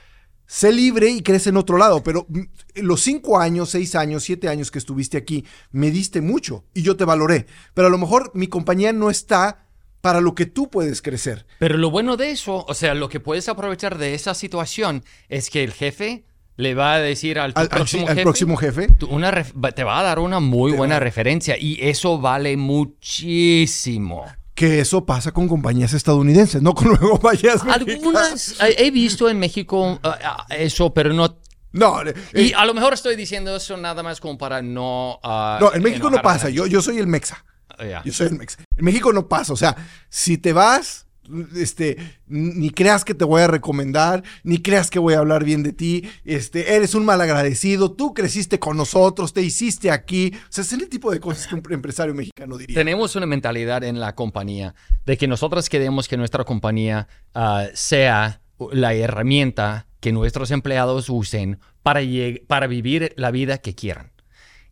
Sé 0.49 0.71
libre 0.73 1.11
y 1.11 1.23
crece 1.23 1.49
en 1.51 1.57
otro 1.57 1.77
lado, 1.77 2.03
pero 2.05 2.25
mm, 2.29 2.41
los 2.83 3.01
cinco 3.03 3.39
años, 3.41 3.71
seis 3.71 3.95
años, 3.97 4.23
siete 4.23 4.49
años 4.49 4.71
que 4.71 4.79
estuviste 4.79 5.17
aquí, 5.17 5.45
me 5.73 5.91
diste 5.91 6.21
mucho 6.21 6.65
y 6.73 6.83
yo 6.83 6.97
te 6.97 7.05
valoré. 7.05 7.47
Pero 7.75 7.89
a 7.89 7.91
lo 7.91 7.99
mejor 7.99 8.31
mi 8.35 8.47
compañía 8.47 8.93
no 8.93 9.11
está 9.11 9.65
para 10.01 10.21
lo 10.21 10.37
que 10.37 10.47
tú 10.47 10.71
puedes 10.71 11.03
crecer. 11.03 11.47
Pero 11.59 11.77
lo 11.79 11.91
bueno 11.91 12.17
de 12.17 12.31
eso, 12.31 12.65
o 12.69 12.75
sea, 12.75 12.95
lo 12.95 13.09
que 13.09 13.19
puedes 13.19 13.49
aprovechar 13.49 13.99
de 13.99 14.15
esa 14.15 14.35
situación 14.35 15.03
es 15.29 15.51
que 15.51 15.65
el 15.65 15.73
jefe 15.73 16.25
le 16.57 16.75
va 16.75 16.95
a 16.95 16.99
decir 17.01 17.41
al, 17.41 17.51
Al, 17.57 17.65
al- 17.65 17.69
próximo, 17.69 18.03
al 18.03 18.09
jefe, 18.15 18.23
próximo 18.23 18.57
jefe. 18.57 18.89
tú- 18.97 19.09
una 19.09 19.33
te 19.75 19.83
va 19.85 19.99
a 19.99 20.03
dar 20.05 20.21
una 20.21 20.39
muy 20.39 20.71
buena 20.73 20.95
va- 20.95 21.01
referencia 21.01 21.59
y 21.59 21.79
eso 21.81 22.21
vale 22.21 22.57
muchísimo. 22.57 24.25
Que 24.57 24.81
eso 24.81 25.05
pasa 25.05 25.31
con 25.33 25.47
compañías 25.47 25.93
estadounidenses, 25.93 26.63
no 26.63 26.75
con 26.75 26.97
compañías. 26.97 27.63
Algunas, 27.63 28.57
he 28.61 28.91
visto 28.91 29.29
en 29.29 29.39
México 29.39 30.01
ah, 30.03 30.19
ah, 30.25 30.47
eso, 30.55 30.93
pero 30.93 31.13
no... 31.13 31.39
No, 31.73 32.03
eh, 32.03 32.15
Y 32.35 32.53
a 32.55 32.65
lo 32.65 32.73
mejor 32.73 32.95
estoy 32.95 33.17
diciendo 33.17 33.55
eso 33.55 33.77
nada 33.77 34.03
más 34.03 34.19
como 34.19 34.39
para 34.39 34.63
no... 34.63 35.21
ah, 35.23 35.59
no, 35.61 35.73
en 35.73 35.83
México 35.83 36.11
no 36.11 36.21
pasa. 36.23 36.49
Yo, 36.49 36.67
yo 36.67 36.83
soy 36.83 36.99
el 36.99 37.07
mexa. 37.07 37.45
Ya. 37.79 38.03
Yo 38.03 38.13
soy 38.13 38.29
el 38.29 38.39
mexa. 38.39 38.65
En 38.77 38.85
México 38.85 39.13
no 39.13 39.29
pasa. 39.29 39.53
O 39.53 39.57
sea, 39.57 39.77
si 40.09 40.39
te 40.39 40.53
vas, 40.53 41.06
este, 41.57 41.97
ni 42.27 42.71
creas 42.71 43.05
que 43.05 43.15
te 43.15 43.25
voy 43.25 43.43
a 43.43 43.47
recomendar, 43.47 44.23
ni 44.43 44.59
creas 44.59 44.91
que 44.91 44.99
voy 44.99 45.15
a 45.15 45.19
hablar 45.19 45.45
bien 45.45 45.63
de 45.63 45.73
ti. 45.73 46.09
Este, 46.25 46.75
eres 46.75 46.95
un 46.95 47.05
mal 47.05 47.21
agradecido. 47.21 47.93
Tú 47.93 48.15
creciste 48.15 48.59
con 48.59 48.77
nosotros, 48.77 49.33
te 49.33 49.43
hiciste 49.43 49.91
aquí. 49.91 50.33
O 50.35 50.47
sea, 50.53 50.63
es 50.63 50.73
el 50.73 50.89
tipo 50.89 51.11
de 51.11 51.21
cosas 51.21 51.47
que 51.47 51.55
un 51.55 51.63
empresario 51.71 52.15
mexicano 52.15 52.57
diría. 52.57 52.75
Tenemos 52.75 53.17
una 53.17 53.27
mentalidad 53.27 53.85
en 53.85 54.01
la 54.01 54.15
compañía 54.15 54.75
de 55.05 55.17
que 55.17 55.27
nosotros 55.27 55.69
queremos 55.69 56.09
que 56.09 56.17
nuestra 56.17 56.45
compañía 56.45 57.09
ah, 57.35 57.67
sea 57.75 58.41
la 58.73 58.95
herramienta 58.95 59.87
que 60.01 60.13
nuestros 60.13 60.51
empleados 60.51 61.09
usen 61.09 61.59
para, 61.83 62.01
para 62.47 62.67
vivir 62.67 63.13
la 63.17 63.31
vida 63.31 63.59
que 63.59 63.75
quieran. 63.75 64.13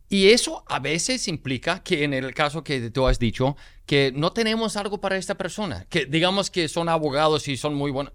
Y 0.07 0.29
eso 0.29 0.63
a 0.67 0.79
veces 0.79 1.27
implica 1.27 1.81
que 1.83 2.03
en 2.03 2.13
el 2.13 2.33
caso 2.33 2.63
que 2.63 2.91
tú 2.91 3.07
has 3.07 3.17
dicho, 3.17 3.57
que 3.85 4.11
no 4.15 4.33
tenemos 4.33 4.77
algo 4.77 5.01
para 5.01 5.17
esta 5.17 5.35
persona, 5.35 5.85
que 5.89 6.05
digamos 6.05 6.51
que 6.51 6.67
son 6.67 6.89
abogados 6.89 7.47
y 7.47 7.57
son 7.57 7.73
muy 7.73 7.91
buenos. 7.91 8.13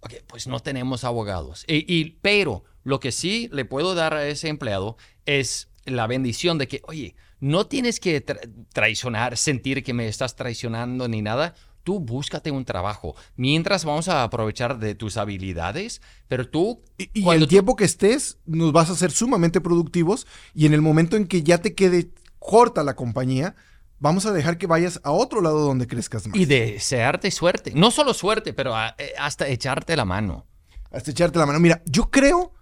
Ok, 0.00 0.14
pues 0.26 0.46
no 0.46 0.60
tenemos 0.60 1.04
abogados. 1.04 1.64
Y, 1.66 2.04
pero 2.22 2.64
lo 2.84 3.00
que 3.00 3.12
sí 3.12 3.48
le 3.52 3.64
puedo 3.64 3.94
dar 3.94 4.14
a 4.14 4.26
ese 4.26 4.48
empleado 4.48 4.96
es 5.26 5.68
la 5.84 6.06
bendición 6.06 6.56
de 6.56 6.68
que, 6.68 6.82
oye, 6.84 7.14
no 7.40 7.66
tienes 7.66 8.00
que 8.00 8.24
tra- 8.24 8.40
traicionar, 8.72 9.36
sentir 9.36 9.82
que 9.82 9.94
me 9.94 10.08
estás 10.08 10.36
traicionando 10.36 11.08
ni 11.08 11.20
nada. 11.20 11.54
Tú 11.88 12.00
búscate 12.00 12.50
un 12.50 12.66
trabajo. 12.66 13.14
Mientras 13.34 13.86
vamos 13.86 14.08
a 14.08 14.22
aprovechar 14.22 14.78
de 14.78 14.94
tus 14.94 15.16
habilidades, 15.16 16.02
pero 16.28 16.46
tú... 16.46 16.82
Y, 16.98 17.08
y 17.14 17.22
cuando 17.22 17.44
el 17.44 17.48
tiempo 17.48 17.76
que 17.76 17.84
estés, 17.86 18.36
nos 18.44 18.72
vas 18.72 18.90
a 18.90 18.94
ser 18.94 19.10
sumamente 19.10 19.62
productivos. 19.62 20.26
Y 20.52 20.66
en 20.66 20.74
el 20.74 20.82
momento 20.82 21.16
en 21.16 21.26
que 21.26 21.42
ya 21.42 21.62
te 21.62 21.74
quede 21.74 22.10
corta 22.38 22.82
la 22.84 22.94
compañía, 22.94 23.56
vamos 23.98 24.26
a 24.26 24.32
dejar 24.32 24.58
que 24.58 24.66
vayas 24.66 25.00
a 25.02 25.12
otro 25.12 25.40
lado 25.40 25.60
donde 25.60 25.86
crezcas 25.86 26.26
más. 26.28 26.36
Y 26.36 26.44
desearte 26.44 27.30
suerte. 27.30 27.72
No 27.74 27.90
solo 27.90 28.12
suerte, 28.12 28.52
pero 28.52 28.76
a- 28.76 28.94
eh, 28.98 29.12
hasta 29.18 29.48
echarte 29.48 29.96
la 29.96 30.04
mano. 30.04 30.46
hasta 30.90 31.10
echarte 31.10 31.38
la 31.38 31.46
mano. 31.46 31.58
Mira, 31.58 31.80
yo 31.86 32.10
creo, 32.10 32.52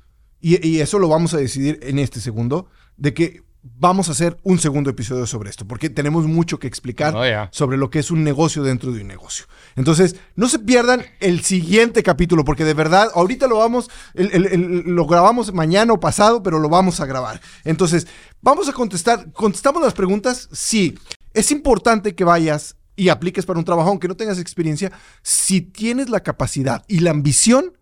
y, 0.40 0.64
y 0.64 0.80
eso 0.82 1.00
lo 1.00 1.08
vamos 1.08 1.34
a 1.34 1.38
decidir 1.38 1.80
en 1.82 1.98
este 1.98 2.20
segundo, 2.20 2.68
de 2.96 3.12
que 3.12 3.42
vamos 3.78 4.08
a 4.08 4.12
hacer 4.12 4.36
un 4.42 4.58
segundo 4.58 4.90
episodio 4.90 5.26
sobre 5.26 5.50
esto, 5.50 5.66
porque 5.66 5.90
tenemos 5.90 6.26
mucho 6.26 6.58
que 6.58 6.66
explicar 6.66 7.14
Oh, 7.16 7.24
yeah. 7.24 7.48
sobre 7.52 7.76
lo 7.76 7.90
que 7.90 7.98
es 7.98 8.10
un 8.10 8.22
negocio 8.24 8.62
dentro 8.62 8.92
de 8.92 9.00
un 9.02 9.08
negocio. 9.08 9.46
Entonces, 9.74 10.16
no 10.36 10.48
se 10.48 10.58
pierdan 10.58 11.02
el 11.20 11.42
siguiente 11.42 12.02
capítulo, 12.02 12.44
porque 12.44 12.64
de 12.64 12.74
verdad, 12.74 13.08
ahorita 13.14 13.46
lo 13.46 13.58
vamos, 13.58 13.90
el- 14.14 14.30
el- 14.32 14.46
el- 14.46 14.82
lo 14.94 15.06
grabamos 15.06 15.52
mañana 15.52 15.92
o 15.92 16.00
pasado, 16.00 16.42
pero 16.42 16.58
lo 16.58 16.68
vamos 16.68 17.00
a 17.00 17.06
grabar. 17.06 17.40
Entonces, 17.64 18.06
vamos 18.40 18.68
a 18.68 18.72
contestar, 18.72 19.32
contestamos 19.32 19.82
las 19.82 19.94
preguntas, 19.94 20.48
sí. 20.52 20.96
Es 21.34 21.50
importante 21.50 22.14
que 22.14 22.24
vayas 22.24 22.76
y 22.94 23.08
apliques 23.10 23.44
para 23.44 23.58
un 23.58 23.64
trabajo, 23.64 23.90
aunque 23.90 24.08
no 24.08 24.16
tengas 24.16 24.38
experiencia, 24.38 24.90
si 25.22 25.60
tienes 25.60 26.08
la 26.08 26.20
capacidad 26.20 26.84
y 26.88 27.00
la 27.00 27.10
ambición 27.10 27.72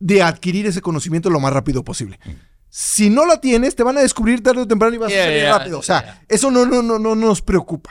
de 0.00 0.22
adquirir 0.22 0.66
ese 0.66 0.80
conocimiento 0.80 1.30
lo 1.30 1.38
más 1.38 1.52
rápido 1.52 1.84
posible. 1.84 2.18
Si 2.74 3.10
no 3.10 3.26
la 3.26 3.38
tienes, 3.38 3.76
te 3.76 3.82
van 3.82 3.98
a 3.98 4.00
descubrir 4.00 4.42
tarde 4.42 4.62
o 4.62 4.66
temprano 4.66 4.94
y 4.94 4.98
vas 4.98 5.10
Yeah, 5.10 5.20
a 5.20 5.24
salir 5.26 5.40
yeah, 5.42 5.58
rápido. 5.58 5.78
O 5.78 5.82
sea, 5.82 6.00
yeah. 6.02 6.22
eso 6.26 6.50
no, 6.50 6.64
no, 6.64 6.80
no, 6.80 6.98
no 6.98 7.14
nos 7.14 7.42
preocupa. 7.42 7.90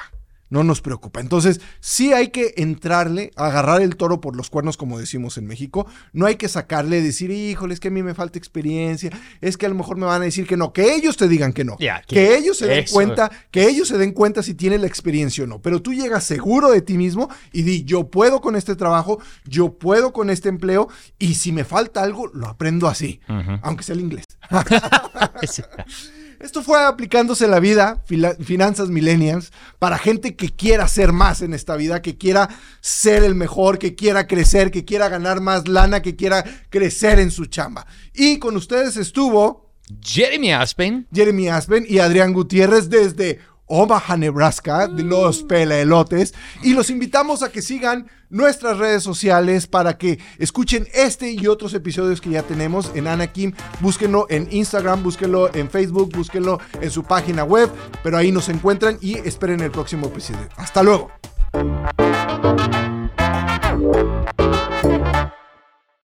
No 0.51 0.63
nos 0.63 0.81
preocupa. 0.81 1.19
Entonces, 1.19 1.59
sí 1.79 2.13
hay 2.13 2.27
que 2.27 2.53
entrarle, 2.57 3.31
agarrar 3.35 3.81
el 3.81 3.95
toro 3.95 4.21
por 4.21 4.35
los 4.35 4.51
cuernos, 4.51 4.77
como 4.77 4.99
decimos 4.99 5.37
en 5.39 5.47
México. 5.47 5.87
No 6.13 6.27
hay 6.27 6.35
que 6.35 6.47
sacarle, 6.47 7.01
decir, 7.01 7.31
híjole, 7.31 7.73
es 7.73 7.79
que 7.79 7.87
a 7.87 7.91
mí 7.91 8.03
me 8.03 8.13
falta 8.13 8.37
experiencia, 8.37 9.09
es 9.41 9.57
que 9.57 9.65
a 9.65 9.69
lo 9.69 9.75
mejor 9.75 9.97
me 9.97 10.05
van 10.05 10.21
a 10.21 10.25
decir 10.25 10.45
que 10.45 10.57
no, 10.57 10.71
que 10.73 10.93
ellos 10.93 11.17
te 11.17 11.27
digan 11.27 11.53
que 11.53 11.63
no. 11.63 11.77
Que, 12.05 12.15
que 12.15 12.37
ellos 12.37 12.57
se 12.59 12.67
den 12.67 12.83
eso- 12.83 12.93
cuenta, 12.93 13.31
que 13.49 13.67
ellos 13.67 13.87
se 13.87 13.97
den 13.97 14.11
cuenta 14.11 14.43
si 14.43 14.53
tienen 14.53 14.81
la 14.81 14.87
experiencia 14.87 15.43
o 15.45 15.47
no. 15.47 15.61
Pero 15.61 15.81
tú 15.81 15.93
llegas 15.93 16.25
seguro 16.25 16.69
de 16.69 16.81
ti 16.81 16.97
mismo 16.97 17.29
y 17.51 17.63
di, 17.63 17.83
yo 17.85 18.09
puedo 18.11 18.41
con 18.41 18.55
este 18.55 18.75
trabajo, 18.75 19.19
yo 19.45 19.73
puedo 19.79 20.11
con 20.13 20.29
este 20.29 20.49
empleo, 20.49 20.89
y 21.17 21.35
si 21.35 21.51
me 21.53 21.63
falta 21.63 22.03
algo, 22.03 22.27
lo 22.27 22.47
aprendo 22.47 22.87
así, 22.89 23.21
aunque 23.63 23.83
sea 23.83 23.95
el 23.95 24.01
inglés. 24.01 24.25
Esto 26.41 26.63
fue 26.63 26.83
aplicándose 26.83 27.45
en 27.45 27.51
la 27.51 27.59
vida, 27.59 28.03
finanzas 28.39 28.89
millennials, 28.89 29.51
para 29.77 29.99
gente 29.99 30.35
que 30.35 30.49
quiera 30.49 30.87
ser 30.87 31.11
más 31.11 31.43
en 31.43 31.53
esta 31.53 31.75
vida, 31.75 32.01
que 32.01 32.17
quiera 32.17 32.49
ser 32.81 33.23
el 33.23 33.35
mejor, 33.35 33.77
que 33.77 33.93
quiera 33.93 34.25
crecer, 34.25 34.71
que 34.71 34.83
quiera 34.83 35.07
ganar 35.07 35.39
más 35.39 35.67
lana, 35.67 36.01
que 36.01 36.15
quiera 36.15 36.43
crecer 36.69 37.19
en 37.19 37.29
su 37.29 37.45
chamba. 37.45 37.85
Y 38.13 38.39
con 38.39 38.57
ustedes 38.57 38.97
estuvo 38.97 39.71
Jeremy 40.01 40.53
Aspen. 40.53 41.07
Jeremy 41.13 41.49
Aspen 41.49 41.85
y 41.87 41.99
Adrián 41.99 42.33
Gutiérrez 42.33 42.89
desde 42.89 43.39
Omaha, 43.71 44.17
Nebraska, 44.17 44.87
de 44.87 45.03
los 45.03 45.43
pelaelotes. 45.43 46.33
Y 46.61 46.73
los 46.73 46.89
invitamos 46.89 47.41
a 47.41 47.51
que 47.51 47.61
sigan 47.61 48.11
nuestras 48.29 48.77
redes 48.77 49.01
sociales 49.01 49.65
para 49.65 49.97
que 49.97 50.19
escuchen 50.39 50.87
este 50.93 51.31
y 51.31 51.47
otros 51.47 51.73
episodios 51.73 52.19
que 52.19 52.31
ya 52.31 52.43
tenemos 52.43 52.91
en 52.95 53.07
Anakim. 53.07 53.53
Búsquenlo 53.79 54.25
en 54.29 54.49
Instagram, 54.51 55.01
búsquenlo 55.03 55.53
en 55.55 55.69
Facebook, 55.69 56.11
búsquenlo 56.13 56.59
en 56.81 56.91
su 56.91 57.03
página 57.03 57.45
web. 57.45 57.69
Pero 58.03 58.17
ahí 58.17 58.31
nos 58.33 58.49
encuentran 58.49 58.97
y 58.99 59.17
esperen 59.19 59.61
el 59.61 59.71
próximo 59.71 60.07
episodio. 60.07 60.49
Hasta 60.57 60.83
luego. 60.83 61.09